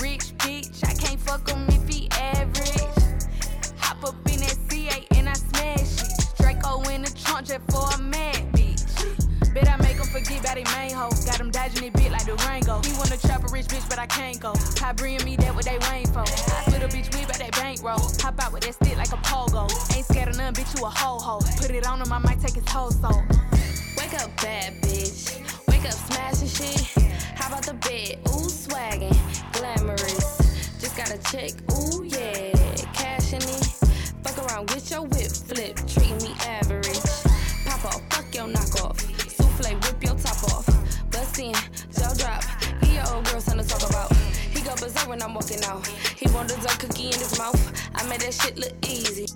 Rich 0.00 0.36
bitch, 0.38 0.84
I 0.84 0.94
can't 0.94 1.20
fuck 1.20 1.48
him 1.48 1.66
if 1.68 1.88
he 1.88 2.08
average. 2.10 2.80
Hop 3.78 4.04
up 4.04 4.14
in 4.26 4.40
that 4.40 4.56
C8 4.68 5.06
and 5.16 5.28
I 5.28 5.34
smash 5.34 6.02
it. 6.02 6.26
Draco 6.38 6.82
in 6.90 7.02
the 7.02 7.10
trunk 7.10 7.46
just 7.46 7.60
for 7.70 7.88
a 7.94 7.98
mad 7.98 8.39
forget 10.10 10.40
about 10.40 10.54
they 10.56 10.64
main 10.76 10.92
hoe. 10.92 11.10
Got 11.24 11.40
him 11.40 11.50
dodging 11.50 11.84
it 11.84 11.92
bit 11.94 12.10
like 12.10 12.26
the 12.26 12.34
Rango. 12.46 12.82
He 12.82 12.92
wanna 12.98 13.16
trap 13.16 13.44
a 13.44 13.48
rich 13.52 13.66
bitch, 13.66 13.88
but 13.88 13.98
I 13.98 14.06
can't 14.06 14.38
go. 14.40 14.52
High 14.78 14.92
bring 14.92 15.22
me 15.24 15.36
that 15.36 15.54
what 15.54 15.64
they 15.64 15.78
waiting 15.90 16.12
for. 16.12 16.20
I 16.20 16.62
split 16.66 16.82
a 16.82 16.88
bitch 16.88 17.08
with, 17.14 17.26
but 17.28 17.38
that 17.38 17.52
bankroll. 17.52 18.00
Hop 18.20 18.42
out 18.42 18.52
with 18.52 18.64
that 18.64 18.74
stick 18.74 18.96
like 18.96 19.12
a 19.12 19.20
pogo. 19.22 19.70
Ain't 19.96 20.06
scared 20.06 20.28
of 20.28 20.36
none, 20.36 20.52
bitch, 20.54 20.76
you 20.76 20.84
a 20.84 20.90
ho 20.90 21.18
ho. 21.18 21.38
Put 21.58 21.70
it 21.70 21.86
on 21.86 22.00
him, 22.00 22.12
I 22.12 22.18
might 22.18 22.40
take 22.40 22.54
his 22.54 22.68
whole 22.68 22.90
soul. 22.90 23.22
Wake 23.96 24.14
up, 24.14 24.30
bad 24.42 24.74
bitch. 24.82 25.38
Wake 25.68 25.84
up, 25.86 25.92
smashing 25.92 26.48
shit. 26.48 26.80
How 27.36 27.48
about 27.48 27.64
the 27.64 27.74
bed? 27.74 28.18
Ooh, 28.28 28.50
swaggin', 28.50 29.16
glamorous. 29.52 30.38
Just 30.80 30.96
got 30.96 31.10
a 31.10 31.18
check. 31.30 31.52
Ooh, 31.72 32.04
yeah, 32.04 32.52
cash 32.92 33.32
in 33.32 33.42
it. 33.42 33.64
Fuck 34.22 34.38
around, 34.46 34.70
with 34.70 34.90
your 34.90 35.02
whip 35.02 35.30
flip. 35.30 35.76
Treating 35.86 36.18
me 36.18 36.34
average. 36.46 37.00
Pop 37.64 37.84
off, 37.84 38.02
fuck 38.10 38.34
your 38.34 38.48
knockoff. 38.48 38.79
Jaw 42.14 42.38
drop. 42.38 42.44
Give 42.80 42.94
your 42.94 43.14
old 43.14 43.24
girl 43.26 43.40
something 43.40 43.66
to 43.66 43.68
talk 43.68 43.88
about. 43.88 44.12
He 44.16 44.60
go 44.62 44.74
berserk 44.76 45.08
when 45.08 45.22
I'm 45.22 45.34
walking 45.34 45.62
out. 45.64 45.86
He 45.86 46.28
want 46.30 46.48
dessert 46.48 46.78
cookie 46.78 47.06
in 47.06 47.18
his 47.18 47.38
mouth. 47.38 47.60
I 47.94 48.06
made 48.08 48.20
that 48.20 48.34
shit 48.34 48.58
look 48.58 48.72
easy, 48.86 49.26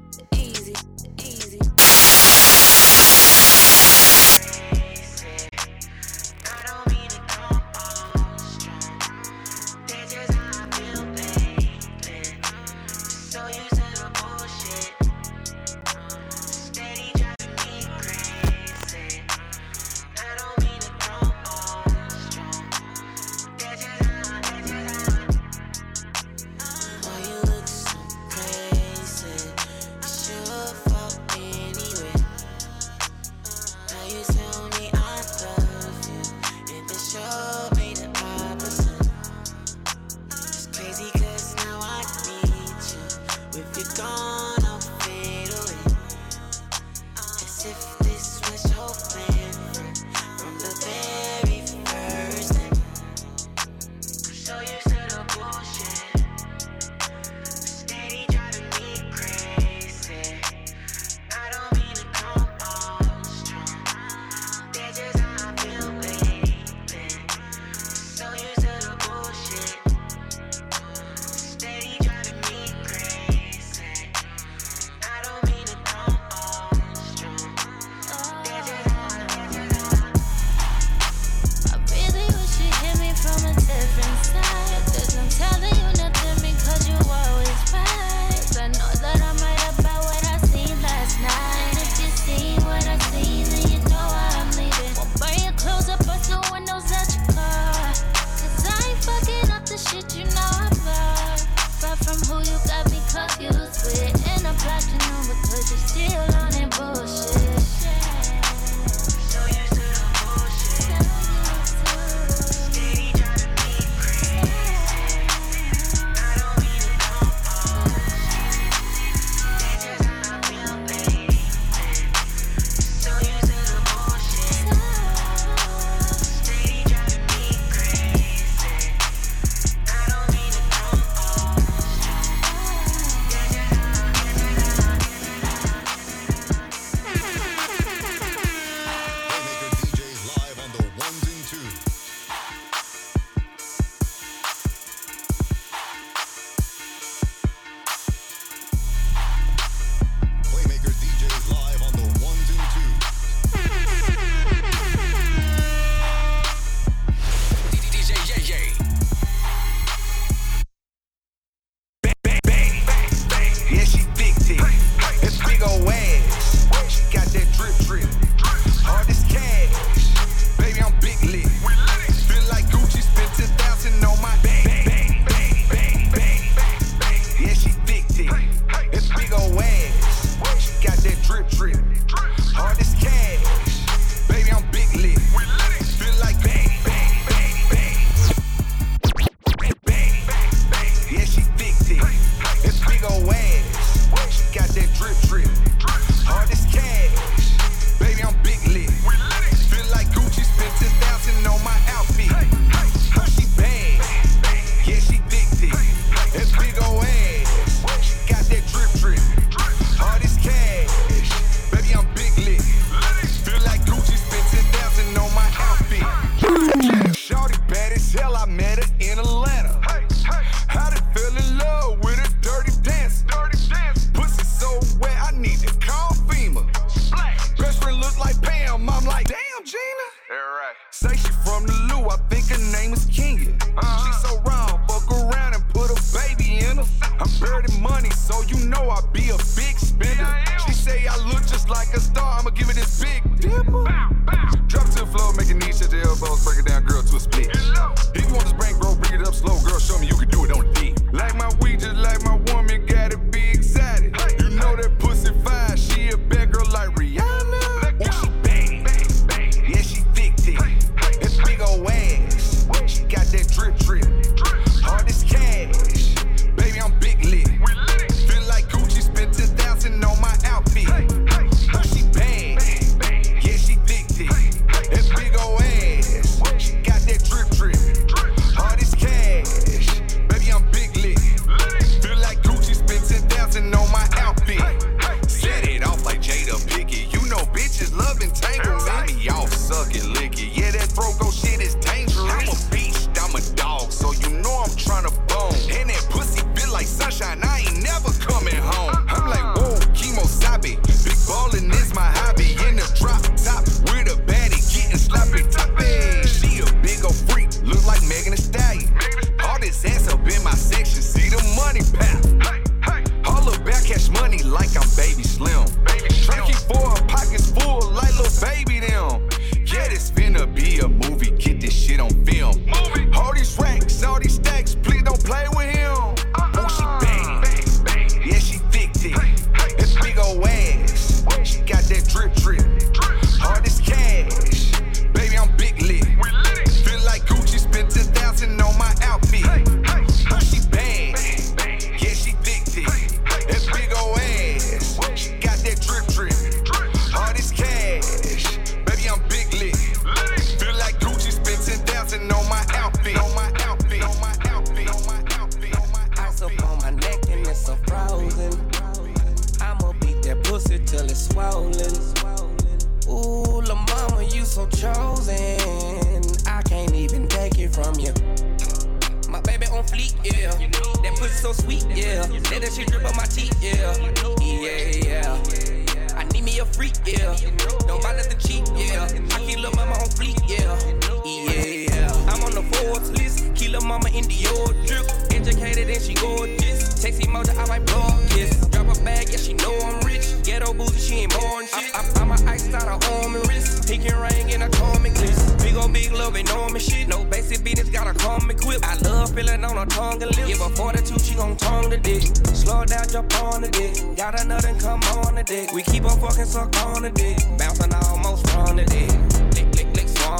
equip. 398.74 398.84
I 398.84 399.08
love 399.08 399.34
feeling 399.34 399.64
on 399.64 399.76
her 399.76 399.86
tongue 399.86 400.22
and 400.22 400.36
lips. 400.36 400.46
Give 400.46 400.58
her 400.58 400.68
42, 400.70 401.18
she 401.18 401.34
gon' 401.34 401.56
tongue 401.56 401.90
the 401.90 401.98
dick. 401.98 402.22
Slow 402.54 402.84
down, 402.84 403.08
jump 403.08 403.42
on 403.42 403.62
the 403.62 403.68
dick. 403.68 404.16
Got 404.16 404.40
another 404.40 404.68
and 404.68 404.80
come 404.80 405.02
on 405.02 405.34
the 405.34 405.42
dick. 405.42 405.72
We 405.72 405.82
keep 405.82 406.04
on 406.04 406.18
fucking 406.20 406.46
suck 406.46 406.76
on 406.84 407.02
the 407.02 407.10
dick. 407.10 407.38
Bouncing 407.58 407.94
almost 407.94 408.48
from 408.50 408.76
the 408.76 408.84
dick. 408.84 409.10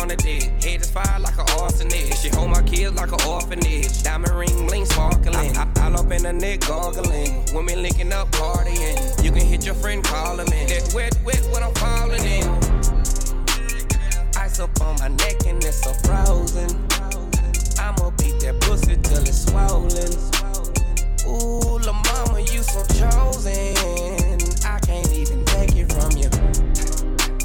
The 0.08 0.16
dick. 0.16 0.42
Head 0.62 0.82
is 0.82 0.90
fire 0.90 1.18
like 1.18 1.38
an 1.38 1.46
arsonist. 1.46 2.22
She 2.22 2.28
hold 2.28 2.50
my 2.50 2.62
kids 2.62 2.94
like 2.94 3.10
an 3.10 3.20
orphanage. 3.26 4.02
Diamond 4.02 4.34
ring, 4.34 4.66
bling, 4.66 4.84
sparkling. 4.84 5.34
I, 5.56 5.66
I, 5.76 5.84
all 5.86 5.98
up 5.98 6.10
in 6.12 6.24
the 6.24 6.32
neck, 6.32 6.60
gargling. 6.60 7.42
Women 7.54 7.82
linking 7.82 8.12
up, 8.12 8.30
partying. 8.32 9.24
You 9.24 9.30
can 9.32 9.46
hit 9.46 9.64
your 9.64 9.74
friend, 9.74 10.04
call 10.04 10.38
him 10.38 10.52
in. 10.52 10.66
That 10.68 10.92
wet, 10.94 11.18
wet, 11.24 11.42
when 11.52 11.62
I'm 11.62 11.72
falling 11.74 12.22
in. 12.22 12.44
Ice 14.36 14.60
up 14.60 14.78
on 14.82 14.96
my 15.00 15.08
neck 15.08 15.46
and 15.46 15.64
it's 15.64 15.82
so 15.82 15.92
frozen. 16.04 16.93
Beat 18.24 18.40
that 18.40 18.58
pussy 18.60 18.96
till 18.96 19.20
it's 19.20 19.44
swollen. 19.44 20.12
Ooh, 21.28 21.78
la 21.84 21.92
mama, 21.92 22.40
you 22.40 22.62
so 22.62 22.80
chosen. 22.96 23.76
I 24.64 24.80
can't 24.80 25.12
even 25.12 25.44
take 25.44 25.76
it 25.76 25.92
from 25.92 26.16
you. 26.16 26.30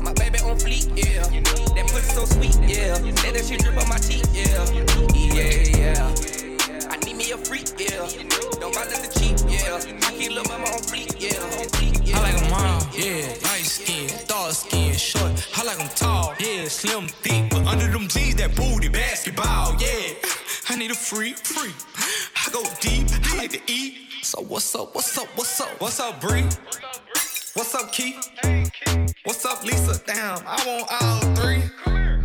My 0.02 0.14
baby 0.14 0.40
on 0.40 0.56
fleek, 0.58 0.88
yeah. 0.96 1.28
That 1.76 1.86
pussy 1.92 2.12
so 2.16 2.24
sweet, 2.24 2.56
yeah. 2.64 2.96
Let 2.96 3.34
that 3.36 3.46
shit 3.46 3.60
drip 3.60 3.76
on 3.76 3.90
my 3.90 3.98
teeth, 3.98 4.32
yeah. 4.32 4.64
Yeah, 5.36 5.68
yeah. 5.76 6.90
I 6.90 6.96
need 7.04 7.18
me 7.18 7.32
a 7.32 7.38
freak, 7.38 7.76
yeah. 7.78 8.08
Don't 8.62 8.74
buy 8.74 8.86
nothing 8.88 9.12
cheap, 9.20 9.36
yeah. 9.52 9.84
I 10.08 10.12
keep 10.16 10.32
lil' 10.32 10.46
mama 10.46 10.64
on 10.64 10.80
fleek, 10.88 11.20
yeah. 11.20 11.60
On 11.60 11.68
fleek, 11.76 12.08
yeah. 12.08 12.18
I 12.18 12.22
like 12.24 12.40
them 12.40 12.52
round, 12.52 12.88
yeah, 12.96 13.28
light 13.44 13.68
skin, 13.68 14.08
dark 14.28 14.54
skin, 14.54 14.96
short. 14.96 15.32
I 15.58 15.64
like 15.64 15.78
them 15.78 15.90
tall, 15.96 16.34
yeah, 16.40 16.68
slim, 16.70 17.08
thick, 17.08 17.50
but 17.50 17.68
under 17.68 17.88
them 17.88 18.08
jeans, 18.08 18.36
that 18.36 18.56
booty, 18.56 18.88
basketball, 18.88 19.76
yeah. 19.80 19.99
Freak, 21.00 21.38
freak. 21.38 21.74
I 22.36 22.52
go 22.52 22.62
deep, 22.82 23.08
I 23.24 23.38
like 23.38 23.52
to 23.52 23.62
eat. 23.72 23.96
So 24.22 24.42
what's 24.42 24.76
up, 24.76 24.94
what's 24.94 25.18
up, 25.18 25.28
what's 25.36 25.60
up? 25.60 25.70
What's 25.82 26.00
up, 26.00 26.22
Bree? 26.22 26.44
What's 27.56 27.74
up, 27.74 27.92
Keith? 27.92 28.30
What's 29.24 29.44
up, 29.46 29.64
Lisa? 29.64 30.00
Damn, 30.06 30.40
I 30.46 30.64
want 30.68 30.88
all 31.02 31.36
three. 31.36 31.64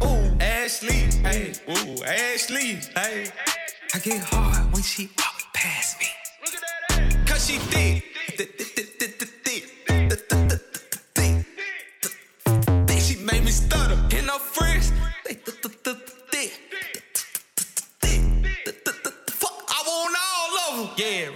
Ooh, 0.04 0.36
Ashley, 0.40 1.08
hey, 1.22 1.54
ooh, 1.70 2.04
Ashley, 2.04 2.80
hey. 2.94 3.30
I 3.94 3.98
get 4.00 4.22
hard 4.24 4.72
when 4.72 4.82
she 4.82 5.08
walk 5.16 5.40
past 5.54 5.98
me. 6.00 6.06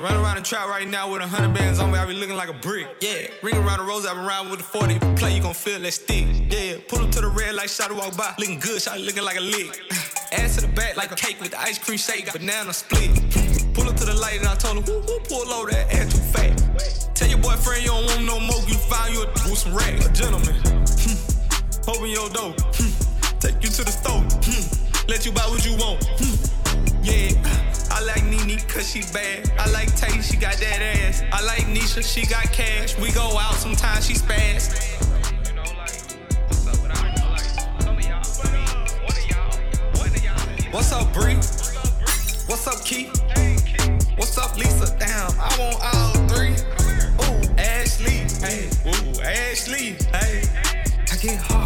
Run 0.01 0.15
around 0.15 0.37
the 0.37 0.43
trap 0.43 0.69
right 0.69 0.87
now 0.87 1.11
with 1.11 1.23
a 1.23 1.27
hundred 1.27 1.55
bands 1.55 1.81
on 1.81 1.91
me. 1.91 1.99
I 1.99 2.07
be 2.07 2.15
looking 2.15 2.37
like 2.37 2.49
a 2.49 2.55
brick. 2.55 2.87
Yeah, 3.01 3.29
ring 3.43 3.57
around 3.57 3.79
the 3.79 3.85
rose. 3.85 4.07
I 4.07 4.15
been 4.15 4.25
around 4.25 4.51
with 4.51 4.61
the 4.61 4.65
40. 4.65 4.95
If 4.95 5.03
you 5.03 5.15
play, 5.15 5.35
you 5.35 5.43
gon' 5.43 5.55
feel 5.55 5.81
that 5.81 5.93
stick. 5.93 6.27
Yeah, 6.51 6.77
pull 6.89 7.01
up 7.01 7.11
to 7.13 7.21
the 7.21 7.29
red 7.29 7.55
light, 7.55 7.71
shot 7.71 7.93
walk 7.93 8.17
by. 8.17 8.35
Looking 8.39 8.61
good, 8.61 8.81
shot 8.81 9.01
looking 9.01 9.25
like 9.25 9.37
a 9.37 9.41
lick. 9.41 9.81
Ass 10.33 10.57
to 10.57 10.63
the 10.63 10.69
back 10.69 10.97
like 10.97 11.11
a 11.11 11.17
cake 11.17 11.41
with 11.41 11.51
the 11.53 11.61
ice 11.61 11.79
cream 11.79 11.99
shake, 11.99 12.31
banana 12.33 12.73
split. 12.73 13.11
Pull 13.75 13.89
up 13.89 13.97
to 13.97 14.05
the 14.05 14.15
light 14.15 14.39
and 14.39 14.47
I 14.47 14.55
told 14.57 14.79
him, 14.79 14.85
whoo, 14.85 15.01
whoo, 15.01 15.21
pull 15.21 15.51
over 15.53 15.71
that 15.71 15.93
ass 15.95 16.13
too 16.13 16.21
fat. 16.21 17.15
Tell 17.15 17.29
your 17.29 17.39
boyfriend 17.39 17.83
you 17.83 17.89
don't 17.89 18.05
want 18.05 18.25
no 18.25 18.39
more, 18.39 18.61
you 18.69 18.75
find 18.75 19.15
you 19.15 19.23
a 19.23 19.27
with 19.27 19.59
some 19.59 19.75
racks. 19.75 20.07
A 20.07 20.13
gentleman. 20.13 20.55
Hmm. 20.63 21.91
Open 21.91 22.11
your 22.11 22.29
door. 22.31 22.55
Hmm. 22.77 23.39
Take 23.41 23.63
you 23.63 23.71
to 23.71 23.85
the 23.85 23.91
store. 23.91 24.21
Hmm. 24.21 25.09
Let 25.09 25.25
you 25.25 25.33
buy 25.33 25.47
what 25.49 25.65
you 25.65 25.77
want. 25.77 26.05
Hmm. 26.21 27.03
Yeah. 27.03 27.68
I 27.99 28.03
like 28.03 28.25
Nene 28.27 28.61
cause 28.69 28.93
she 28.93 29.01
bad. 29.13 29.51
I 29.59 29.69
like 29.73 29.93
Tay, 29.97 30.21
she 30.23 30.37
got 30.37 30.55
that 30.59 30.81
ass. 30.81 31.25
I 31.33 31.43
like 31.43 31.65
Nisha, 31.65 32.01
she 32.01 32.25
got 32.27 32.45
cash. 32.53 32.97
We 32.97 33.11
go 33.11 33.37
out 33.37 33.55
sometimes, 33.55 34.07
she 34.07 34.15
spaz. 34.15 34.71
What's 40.71 40.93
up, 40.93 41.13
Bree? 41.13 41.35
What's 42.47 42.69
up, 42.69 42.85
Keith? 42.85 43.11
What's 44.17 44.39
up, 44.39 44.57
Lisa? 44.57 44.97
Damn, 44.97 45.33
I 45.37 45.57
want 45.59 45.83
all 45.83 46.13
three. 46.29 46.55
Ooh, 47.27 47.55
Ashley, 47.59 48.29
hey, 48.39 48.71
ooh, 48.87 49.21
Ashley, 49.23 49.97
hey. 50.13 50.45
I 51.11 51.17
get 51.17 51.41
hard 51.41 51.58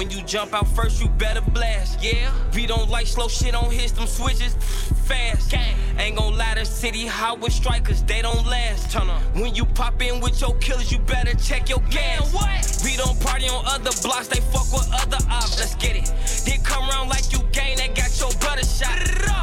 when 0.00 0.10
you 0.10 0.22
jump 0.22 0.54
out 0.54 0.66
first, 0.68 0.98
you 0.98 1.10
better 1.10 1.42
blast. 1.42 2.02
Yeah, 2.02 2.32
we 2.54 2.66
don't 2.66 2.88
like 2.88 3.06
slow 3.06 3.28
shit 3.28 3.54
on 3.54 3.70
hits, 3.70 3.92
them 3.92 4.06
switches 4.06 4.54
fast. 5.04 5.52
Ain't 5.98 6.16
gon' 6.16 6.38
lie, 6.38 6.54
the 6.54 6.64
city 6.64 7.06
hot 7.06 7.38
with 7.38 7.52
strikers, 7.52 8.02
they 8.04 8.22
don't 8.22 8.46
last. 8.46 8.90
Turn 8.90 9.10
on. 9.10 9.20
When 9.34 9.54
you 9.54 9.66
pop 9.66 10.00
in 10.00 10.20
with 10.20 10.40
your 10.40 10.54
killers, 10.56 10.90
you 10.90 11.00
better 11.00 11.36
check 11.36 11.68
your 11.68 11.80
gas. 11.90 12.32
what? 12.32 12.80
We 12.82 12.96
don't 12.96 13.20
party 13.20 13.50
on 13.50 13.62
other 13.66 13.90
blocks, 14.00 14.28
they 14.28 14.40
fuck 14.40 14.72
with 14.72 14.88
other 14.90 15.22
ops. 15.28 15.60
Let's 15.60 15.74
get 15.74 15.96
it. 15.96 16.10
Then 16.46 16.64
come 16.64 16.88
around 16.88 17.10
like 17.10 17.30
you 17.30 17.40
gang, 17.52 17.76
that 17.76 17.94
got 17.94 18.18
your 18.18 18.32
brother 18.40 18.64
shot. 18.64 18.96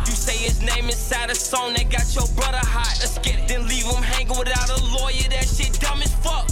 You 0.07 0.13
say 0.13 0.37
his 0.37 0.63
name 0.63 0.85
inside 0.85 1.29
a 1.29 1.35
song, 1.35 1.75
that 1.75 1.91
got 1.91 2.09
your 2.15 2.25
brother 2.33 2.65
hot. 2.65 2.97
Let's 2.99 3.19
get 3.19 3.37
it. 3.37 3.47
Then 3.47 3.67
leave 3.67 3.85
him 3.85 4.01
hanging 4.01 4.39
without 4.39 4.69
a 4.73 4.83
lawyer, 4.97 5.29
that 5.29 5.45
shit 5.45 5.79
dumb 5.79 6.01
as 6.01 6.15
fuck. 6.15 6.46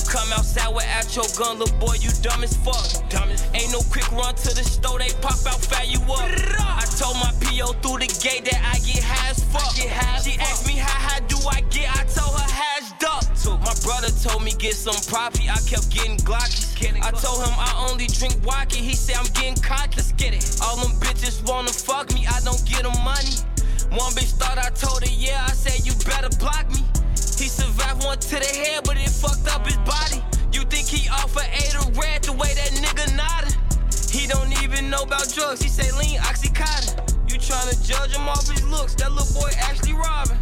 You 0.00 0.08
come 0.08 0.32
outside 0.32 0.72
without 0.74 1.14
your 1.14 1.28
gun, 1.36 1.58
little 1.58 1.76
boy, 1.76 1.92
you 2.00 2.08
dumb 2.22 2.42
as 2.42 2.56
fuck. 2.56 2.88
Ain't 3.52 3.70
no 3.70 3.80
quick 3.92 4.10
run 4.12 4.34
to 4.34 4.50
the 4.56 4.64
store, 4.64 4.98
they 4.98 5.12
pop 5.20 5.36
out, 5.44 5.60
fire 5.60 5.84
you 5.84 6.00
up. 6.08 6.24
I 6.56 6.88
told 6.96 7.20
my 7.20 7.28
PO 7.44 7.76
through 7.84 8.00
the 8.00 8.08
gate 8.24 8.48
that 8.48 8.64
I 8.64 8.80
get 8.80 9.04
high 9.04 9.28
as 9.28 9.44
fuck. 9.44 9.76
She 9.76 9.88
asked 10.40 10.66
me 10.66 10.80
how 10.80 10.88
high 10.88 11.20
do 11.28 11.36
I 11.44 11.60
get, 11.68 11.92
I 11.92 12.04
told 12.08 12.32
her 12.32 12.48
hashed 12.48 13.04
up. 13.04 13.28
My 13.60 13.76
brother 13.84 14.08
told 14.24 14.42
me 14.42 14.52
get 14.56 14.72
some 14.72 14.96
property, 15.04 15.50
I 15.50 15.60
kept 15.68 15.92
getting 15.92 16.16
glocky. 16.24 16.64
I 17.04 17.10
told 17.10 17.44
him 17.44 17.52
I 17.60 17.86
only 17.90 18.06
drink 18.06 18.40
wacky, 18.40 18.80
he 18.80 18.94
said 18.94 19.16
I'm 19.20 19.28
getting 19.36 19.60
cocky. 19.60 20.00
Let's 20.00 20.12
get 20.12 20.32
it. 20.32 20.48
All 20.64 20.76
them 20.80 20.96
bitches 20.96 21.44
wanna 21.44 21.76
fuck 21.76 22.08
me, 22.14 22.24
I 22.26 22.40
don't 22.40 22.64
get 22.64 22.88
them 22.88 22.96
money. 23.04 23.36
One 23.92 24.16
bitch 24.16 24.32
thought 24.40 24.56
I 24.56 24.70
told 24.70 25.04
her, 25.04 25.12
yeah, 25.12 25.44
I 25.44 25.52
said 25.52 25.84
you 25.84 25.92
better 26.08 26.32
block 26.38 26.70
me. 26.72 26.80
One 28.02 28.18
to 28.18 28.28
the 28.30 28.46
head, 28.46 28.84
but 28.84 28.96
it 28.96 29.10
fucked 29.10 29.46
up 29.54 29.66
his 29.66 29.76
body. 29.78 30.24
You 30.52 30.64
think 30.64 30.88
he 30.88 31.08
off 31.10 31.36
of 31.36 31.44
eight 31.52 31.74
or 31.76 31.90
red 32.00 32.22
the 32.24 32.32
way 32.32 32.52
that 32.54 32.70
nigga 32.80 33.14
nodded? 33.14 33.54
He 34.10 34.26
don't 34.26 34.50
even 34.62 34.90
know 34.90 35.02
about 35.02 35.32
drugs. 35.32 35.60
He 35.62 35.68
say 35.68 35.90
lean 35.92 36.18
oxycontin. 36.20 36.96
You 37.30 37.38
tryna 37.38 37.76
judge 37.86 38.16
him 38.16 38.28
off 38.28 38.48
his 38.48 38.66
looks? 38.66 38.94
That 38.94 39.12
little 39.12 39.40
boy 39.40 39.50
actually 39.60 39.92
robbing. 39.92 40.38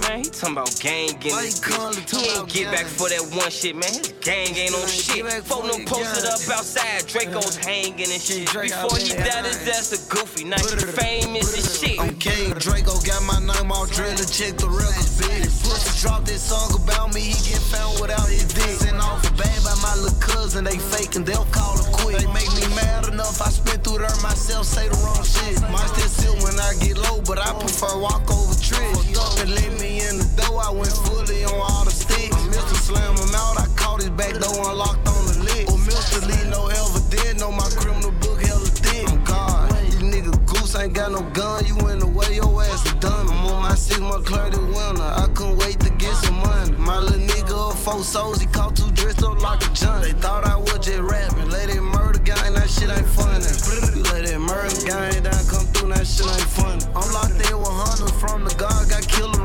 Man, 0.00 0.24
he 0.24 0.30
talking 0.30 0.56
about 0.56 0.72
gang 0.80 1.12
getting 1.20 1.36
Why 1.36 1.44
his 1.44 1.60
you 1.60 1.74
calling 1.74 1.98
bitch. 2.00 2.20
He 2.20 2.38
ain't 2.38 2.48
get 2.48 2.72
back 2.72 2.86
for 2.86 3.08
that 3.08 3.20
one 3.36 3.50
shit, 3.50 3.76
man. 3.76 3.92
His 3.92 4.14
gang 4.24 4.56
ain't 4.56 4.74
on 4.74 4.88
shit. 4.88 5.26
Folk 5.44 5.70
them 5.70 5.84
posted 5.84 6.24
up 6.24 6.40
outside. 6.48 7.06
Draco's 7.06 7.56
hanging 7.56 8.08
and 8.08 8.22
shit. 8.22 8.46
Before 8.46 8.96
he 8.96 9.12
died, 9.12 9.44
his 9.44 9.68
ass 9.68 9.92
a 9.92 10.00
goofy. 10.08 10.44
Now 10.44 10.56
he 10.56 10.80
famous 10.96 11.52
and 11.52 11.66
shit. 11.66 12.00
I'm 12.00 12.12
Okay, 12.22 12.54
Draco 12.54 12.94
got 13.02 13.18
my 13.26 13.40
name 13.42 13.72
all 13.72 13.86
drilled 13.86 14.14
to 14.18 14.26
check 14.30 14.54
the 14.54 14.70
records, 14.70 15.18
bitch. 15.18 15.50
Pussy 15.66 15.90
dropped 16.06 16.26
this 16.26 16.42
song 16.42 16.70
about 16.78 17.12
me, 17.12 17.34
he 17.34 17.38
get 17.50 17.58
found 17.58 17.98
without 17.98 18.28
his 18.28 18.46
dick. 18.46 18.78
Sent 18.78 19.02
off 19.02 19.26
a 19.26 19.32
bag 19.34 19.58
by 19.66 19.74
my 19.82 19.94
little 19.98 20.14
cousin, 20.22 20.62
they 20.62 20.78
faking, 20.78 21.24
they'll 21.24 21.48
call 21.50 21.74
it 21.82 21.90
quit. 21.90 22.22
They 22.22 22.30
make 22.30 22.46
me 22.54 22.62
mad 22.78 23.08
enough, 23.08 23.42
I 23.42 23.50
spit 23.50 23.82
through 23.82 24.06
there 24.06 24.20
myself, 24.22 24.66
say 24.66 24.86
the 24.86 24.94
wrong 25.02 25.24
shit. 25.26 25.58
Might 25.66 25.90
still 25.98 26.14
sit 26.14 26.34
when 26.46 26.54
I 26.62 26.78
get 26.78 26.94
low, 26.96 27.18
but 27.26 27.42
I 27.42 27.50
prefer 27.58 27.98
walk 27.98 28.30
over 28.30 28.54
tricks. 28.54 29.02
Fucked 29.02 29.18
up 29.18 29.34
and 29.42 29.50
let 29.58 29.72
me 29.80 29.81
in 29.82 30.18
the 30.18 30.28
door, 30.36 30.62
I 30.62 30.70
went 30.70 30.92
fully 30.92 31.44
on 31.44 31.54
all 31.54 31.84
the 31.84 31.90
sticks. 31.90 32.36
Mr. 32.50 32.76
Slam 32.76 33.16
him 33.16 33.34
out, 33.34 33.58
I 33.58 33.66
caught 33.76 34.00
his 34.00 34.10
back 34.10 34.34
door 34.38 34.70
unlocked 34.70 35.06
on 35.08 35.22
the 35.26 35.36
lick. 35.44 35.68
Or 35.70 35.78
Mr. 35.78 36.22
Lee, 36.26 36.50
no 36.50 36.68
ever 36.68 37.02
did 37.10 37.38
know 37.38 37.50
my 37.50 37.68
criminal 37.76 38.12
book 38.22 38.40
hella 38.40 38.66
thick. 38.66 39.08
I'm 39.10 39.24
God, 39.24 39.70
these 39.82 39.98
niggas 39.98 40.46
goose 40.46 40.74
ain't 40.76 40.94
got 40.94 41.12
no 41.12 41.22
gun, 41.30 41.66
you 41.66 41.76
in 41.88 41.98
the 41.98 42.06
way, 42.06 42.34
your 42.34 42.62
ass 42.62 42.86
is 42.86 42.94
done. 42.94 43.28
I'm 43.28 43.46
on 43.46 43.62
my 43.62 43.74
six 43.74 44.00
month 44.00 44.26
clear 44.26 44.50
the 44.50 44.60
winter, 44.60 45.02
I 45.02 45.28
couldn't 45.34 45.58
wait 45.58 45.80
to 45.80 45.90
get 45.90 46.14
some 46.16 46.38
money. 46.38 46.72
My 46.78 46.98
little 46.98 47.18
nigga 47.18 47.42
four 47.82 48.02
souls, 48.04 48.40
he 48.40 48.46
caught 48.46 48.76
two 48.76 48.90
dressed 48.92 49.22
up 49.22 49.42
like 49.42 49.60
a 49.66 49.70
junk. 49.74 50.04
They 50.04 50.12
thought 50.12 50.44
I 50.46 50.56
was 50.56 50.78
just 50.78 51.00
rapping, 51.00 51.50
let 51.50 51.68
it 51.68 51.80
murder 51.80 52.20
gang, 52.20 52.54
that 52.54 52.70
shit 52.70 52.90
ain't 52.90 53.06
funny. 53.06 53.44
Let 54.10 54.24
it 54.24 54.38
murder 54.38 54.74
gang 54.86 55.22
down, 55.22 55.42
come 55.50 55.66
through, 55.74 55.90
that 55.90 56.06
shit 56.06 56.26
ain't 56.26 56.52
funny. 56.54 56.84
I'm 56.94 57.08
locked 57.12 57.42
in 57.42 57.58
with 57.58 57.74
hunters 57.82 58.14
from 58.20 58.44
the 58.44 58.54
guard, 58.54 58.88
got 58.88 59.06
killed 59.08 59.41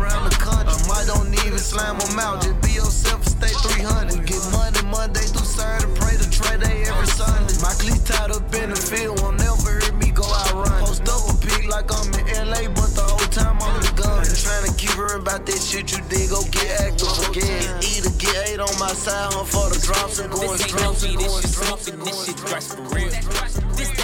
don't 1.58 1.66
slam 1.66 1.98
them 1.98 2.20
out, 2.20 2.42
just 2.42 2.62
be 2.62 2.72
yourself 2.78 3.26
and 3.26 3.34
stay 3.34 3.82
300. 3.82 4.26
Get 4.26 4.42
money 4.54 4.82
Monday 4.94 5.26
through 5.26 5.46
Saturday, 5.46 5.90
pray 5.98 6.14
to 6.14 6.30
trade 6.30 6.62
day 6.62 6.86
every 6.86 7.08
Sunday. 7.08 7.58
My 7.66 7.74
cleats 7.82 8.06
tied 8.06 8.30
up 8.30 8.46
in 8.54 8.70
the 8.70 8.76
field, 8.78 9.20
won't 9.22 9.42
never 9.42 9.82
hear 9.82 9.94
me 9.98 10.12
go 10.12 10.24
out 10.24 10.54
run. 10.54 10.86
Post 10.86 11.10
up 11.10 11.26
a 11.26 11.34
pig 11.42 11.66
like 11.66 11.90
I'm 11.90 12.14
in 12.14 12.54
LA, 12.54 12.70
but 12.78 12.94
the 12.94 13.02
whole 13.02 13.30
time 13.34 13.58
I'm 13.58 13.74
the 13.82 13.90
gun. 13.98 14.22
Trying 14.22 14.70
to 14.70 14.74
keep 14.78 14.94
her 15.02 15.18
about 15.18 15.46
that 15.46 15.58
shit 15.58 15.90
you 15.92 16.02
did, 16.06 16.30
go 16.30 16.46
get 16.54 16.70
active 16.78 17.18
again. 17.26 17.66
Either 17.82 18.14
get 18.22 18.38
eight 18.54 18.62
on 18.62 18.74
my 18.78 18.94
side, 18.94 19.34
hunt 19.34 19.50
for 19.50 19.66
the 19.74 19.82
drops 19.82 20.20
and 20.20 20.30
going 20.30 20.62
This 20.62 20.70
ain't 20.70 20.78
no 20.78 20.94
strokes 20.94 21.04
and 21.10 21.18
this 21.18 21.28
going 21.28 21.46
smoking, 21.50 22.00
this 22.06 22.26
shit 22.26 22.38
for 22.38 22.86
real. 22.94 23.57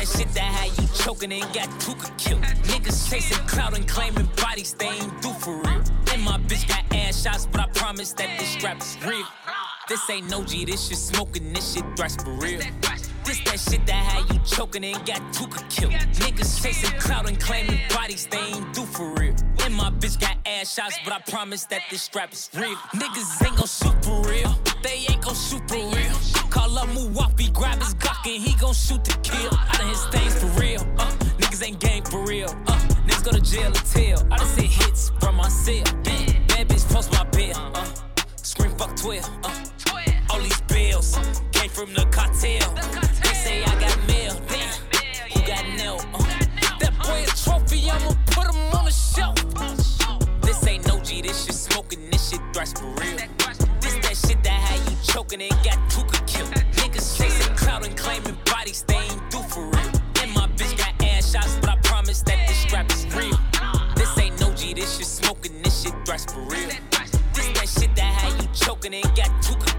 That 0.03 0.17
shit 0.17 0.33
that 0.33 0.51
had 0.51 0.81
you 0.81 0.87
choking 1.01 1.31
and 1.31 1.43
got 1.53 1.69
Tooka 1.79 2.11
killed. 2.17 2.41
Niggas 2.41 3.09
chasing 3.09 3.37
clout 3.47 3.73
and 3.73 3.87
claiming 3.87 4.27
bodies 4.35 4.73
they 4.73 4.87
ain't 4.87 5.21
do 5.21 5.31
for 5.31 5.55
real. 5.61 5.81
And 6.11 6.21
my 6.21 6.37
bitch 6.39 6.67
got 6.67 6.83
ass 6.93 7.23
shots, 7.23 7.45
but 7.45 7.61
I 7.61 7.67
promise 7.67 8.11
that 8.11 8.37
this 8.37 8.49
strap 8.49 8.81
is 8.81 8.97
real. 9.07 9.23
This 9.87 10.09
ain't 10.09 10.29
no 10.29 10.43
G, 10.43 10.65
this 10.65 10.89
shit 10.89 10.97
smoking, 10.97 11.53
this 11.53 11.73
shit 11.73 11.85
dress 11.95 12.21
for 12.21 12.31
real. 12.31 12.59
This 13.23 13.39
that 13.45 13.57
shit 13.57 13.85
that 13.85 13.93
had 13.93 14.29
you 14.29 14.41
choking 14.45 14.83
and 14.83 14.97
got 15.05 15.21
Tooka 15.31 15.69
killed. 15.69 15.93
Niggas 15.93 16.61
chasing 16.61 16.99
clout 16.99 17.29
and 17.29 17.39
claiming 17.39 17.79
bodies 17.95 18.27
they 18.27 18.39
ain't 18.39 18.73
do 18.73 18.81
for 18.83 19.13
real. 19.13 19.35
And 19.63 19.73
my 19.73 19.89
bitch 19.89 20.19
got 20.19 20.35
ass 20.45 20.73
shots, 20.73 20.99
but 21.05 21.13
I 21.13 21.19
promise 21.31 21.63
that 21.67 21.83
this 21.89 22.01
strap 22.01 22.33
is 22.33 22.49
real. 22.53 22.75
Niggas 22.91 23.45
ain't 23.47 23.55
gon' 23.55 23.67
shoot 23.67 24.03
for 24.03 24.21
real. 24.29 24.53
They 24.83 25.05
ain't 25.09 25.21
gon' 25.21 25.33
shoot 25.33 25.65
for 25.69 25.77
real. 25.77 26.42
Call 26.53 26.77
up 26.77 26.87
Muwapi, 26.89 27.51
grab 27.51 27.79
his 27.79 27.95
Glock 27.95 28.31
and 28.31 28.39
he 28.39 28.53
gon' 28.61 28.75
shoot 28.75 29.03
to 29.05 29.17
kill. 29.21 29.49
I 29.51 29.77
done 29.79 29.87
hit 29.87 29.97
things 30.11 30.39
for 30.39 30.45
real. 30.61 30.81
Uh, 30.99 31.09
niggas 31.39 31.65
ain't 31.65 31.79
gang 31.79 32.03
for 32.03 32.23
real. 32.27 32.47
Uh, 32.67 32.77
niggas 33.07 33.23
go 33.23 33.31
to 33.31 33.41
jail 33.41 33.71
or 33.71 33.83
tell. 33.95 34.19
I 34.31 34.37
done 34.37 34.45
see 34.45 34.67
hits 34.67 35.11
from 35.19 35.37
my 35.37 35.49
cell. 35.49 35.83
Bad 36.03 36.69
bitch 36.69 36.87
post 36.93 37.11
my 37.11 37.23
bill. 37.31 37.57
Uh, 37.57 37.87
scream 38.35 38.71
fuck 38.77 38.95
12. 38.95 39.27
Uh, 39.43 39.49
all 40.29 40.39
these 40.41 40.61
bills 40.61 41.17
came 41.53 41.71
from 41.71 41.91
the 41.95 42.05
cartel. 42.11 42.69
They 43.23 43.33
say 43.33 43.63
I 43.63 43.79
got 43.79 43.97
mail. 44.07 44.33
Who 45.33 45.41
got 45.47 45.65
nail? 45.75 46.05
Uh, 46.13 46.23
that 46.81 46.93
boy 47.01 47.23
a 47.23 47.33
trophy, 47.35 47.89
I'ma 47.89 48.13
put 48.27 48.45
him 48.45 48.61
on 48.77 48.85
the 48.85 48.91
shelf. 48.91 49.37
This 50.41 50.67
ain't 50.67 50.85
no 50.85 50.99
G, 50.99 51.23
this 51.23 51.45
shit 51.45 51.55
smoking, 51.55 52.11
this 52.11 52.29
shit 52.29 52.41
thrash 52.53 52.73
for 52.73 52.85
real. 53.01 53.17
That 54.13 54.27
shit 54.27 54.43
that 54.43 54.51
had 54.51 54.91
you 54.91 54.95
choking 55.01 55.41
and 55.41 55.51
got 55.63 55.79
Tooka 55.89 56.21
killed. 56.27 56.51
Niggas 56.77 57.17
chasing 57.17 57.55
clout 57.55 57.83
and 57.83 57.97
claiming 57.97 58.37
bodies 58.45 58.83
they 58.83 58.93
ain't 58.93 59.31
do 59.31 59.39
for 59.39 59.65
real. 59.65 59.91
And 60.21 60.31
my 60.35 60.45
bitch 60.55 60.77
got 60.77 60.93
ass 61.01 61.31
shots, 61.31 61.57
but 61.61 61.71
I 61.71 61.75
promise 61.77 62.21
that 62.21 62.47
this 62.47 62.57
strap 62.57 62.91
is 62.91 63.07
real. 63.15 63.35
This 63.95 64.15
ain't 64.19 64.39
no 64.39 64.53
G, 64.53 64.75
this 64.75 64.97
shit 64.97 65.07
smoking, 65.07 65.59
this 65.63 65.81
shit 65.81 65.95
thrash 66.05 66.27
for 66.27 66.41
real. 66.41 66.69
This 67.33 67.47
that 67.57 67.67
shit 67.67 67.95
that 67.95 68.13
had 68.21 68.39
you 68.39 68.47
choking 68.53 68.93
and 68.93 69.03
got 69.15 69.31
Tuka 69.41 69.72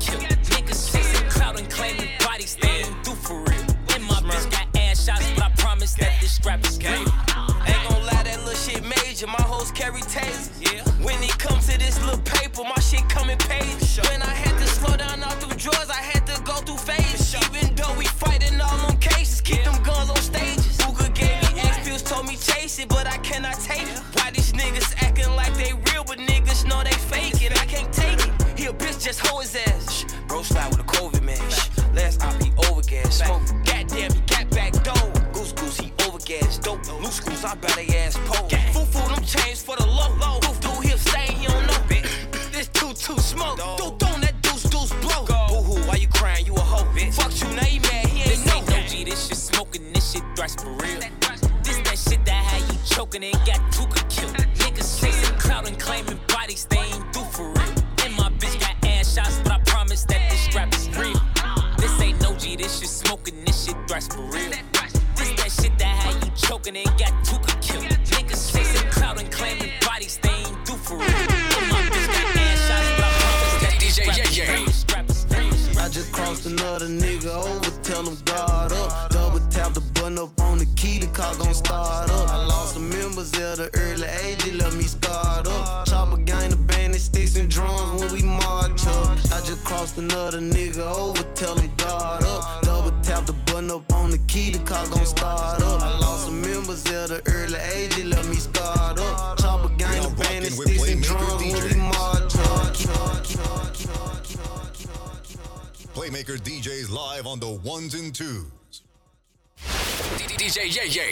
Playmaker 110.74 110.88
DJs 110.88 111.03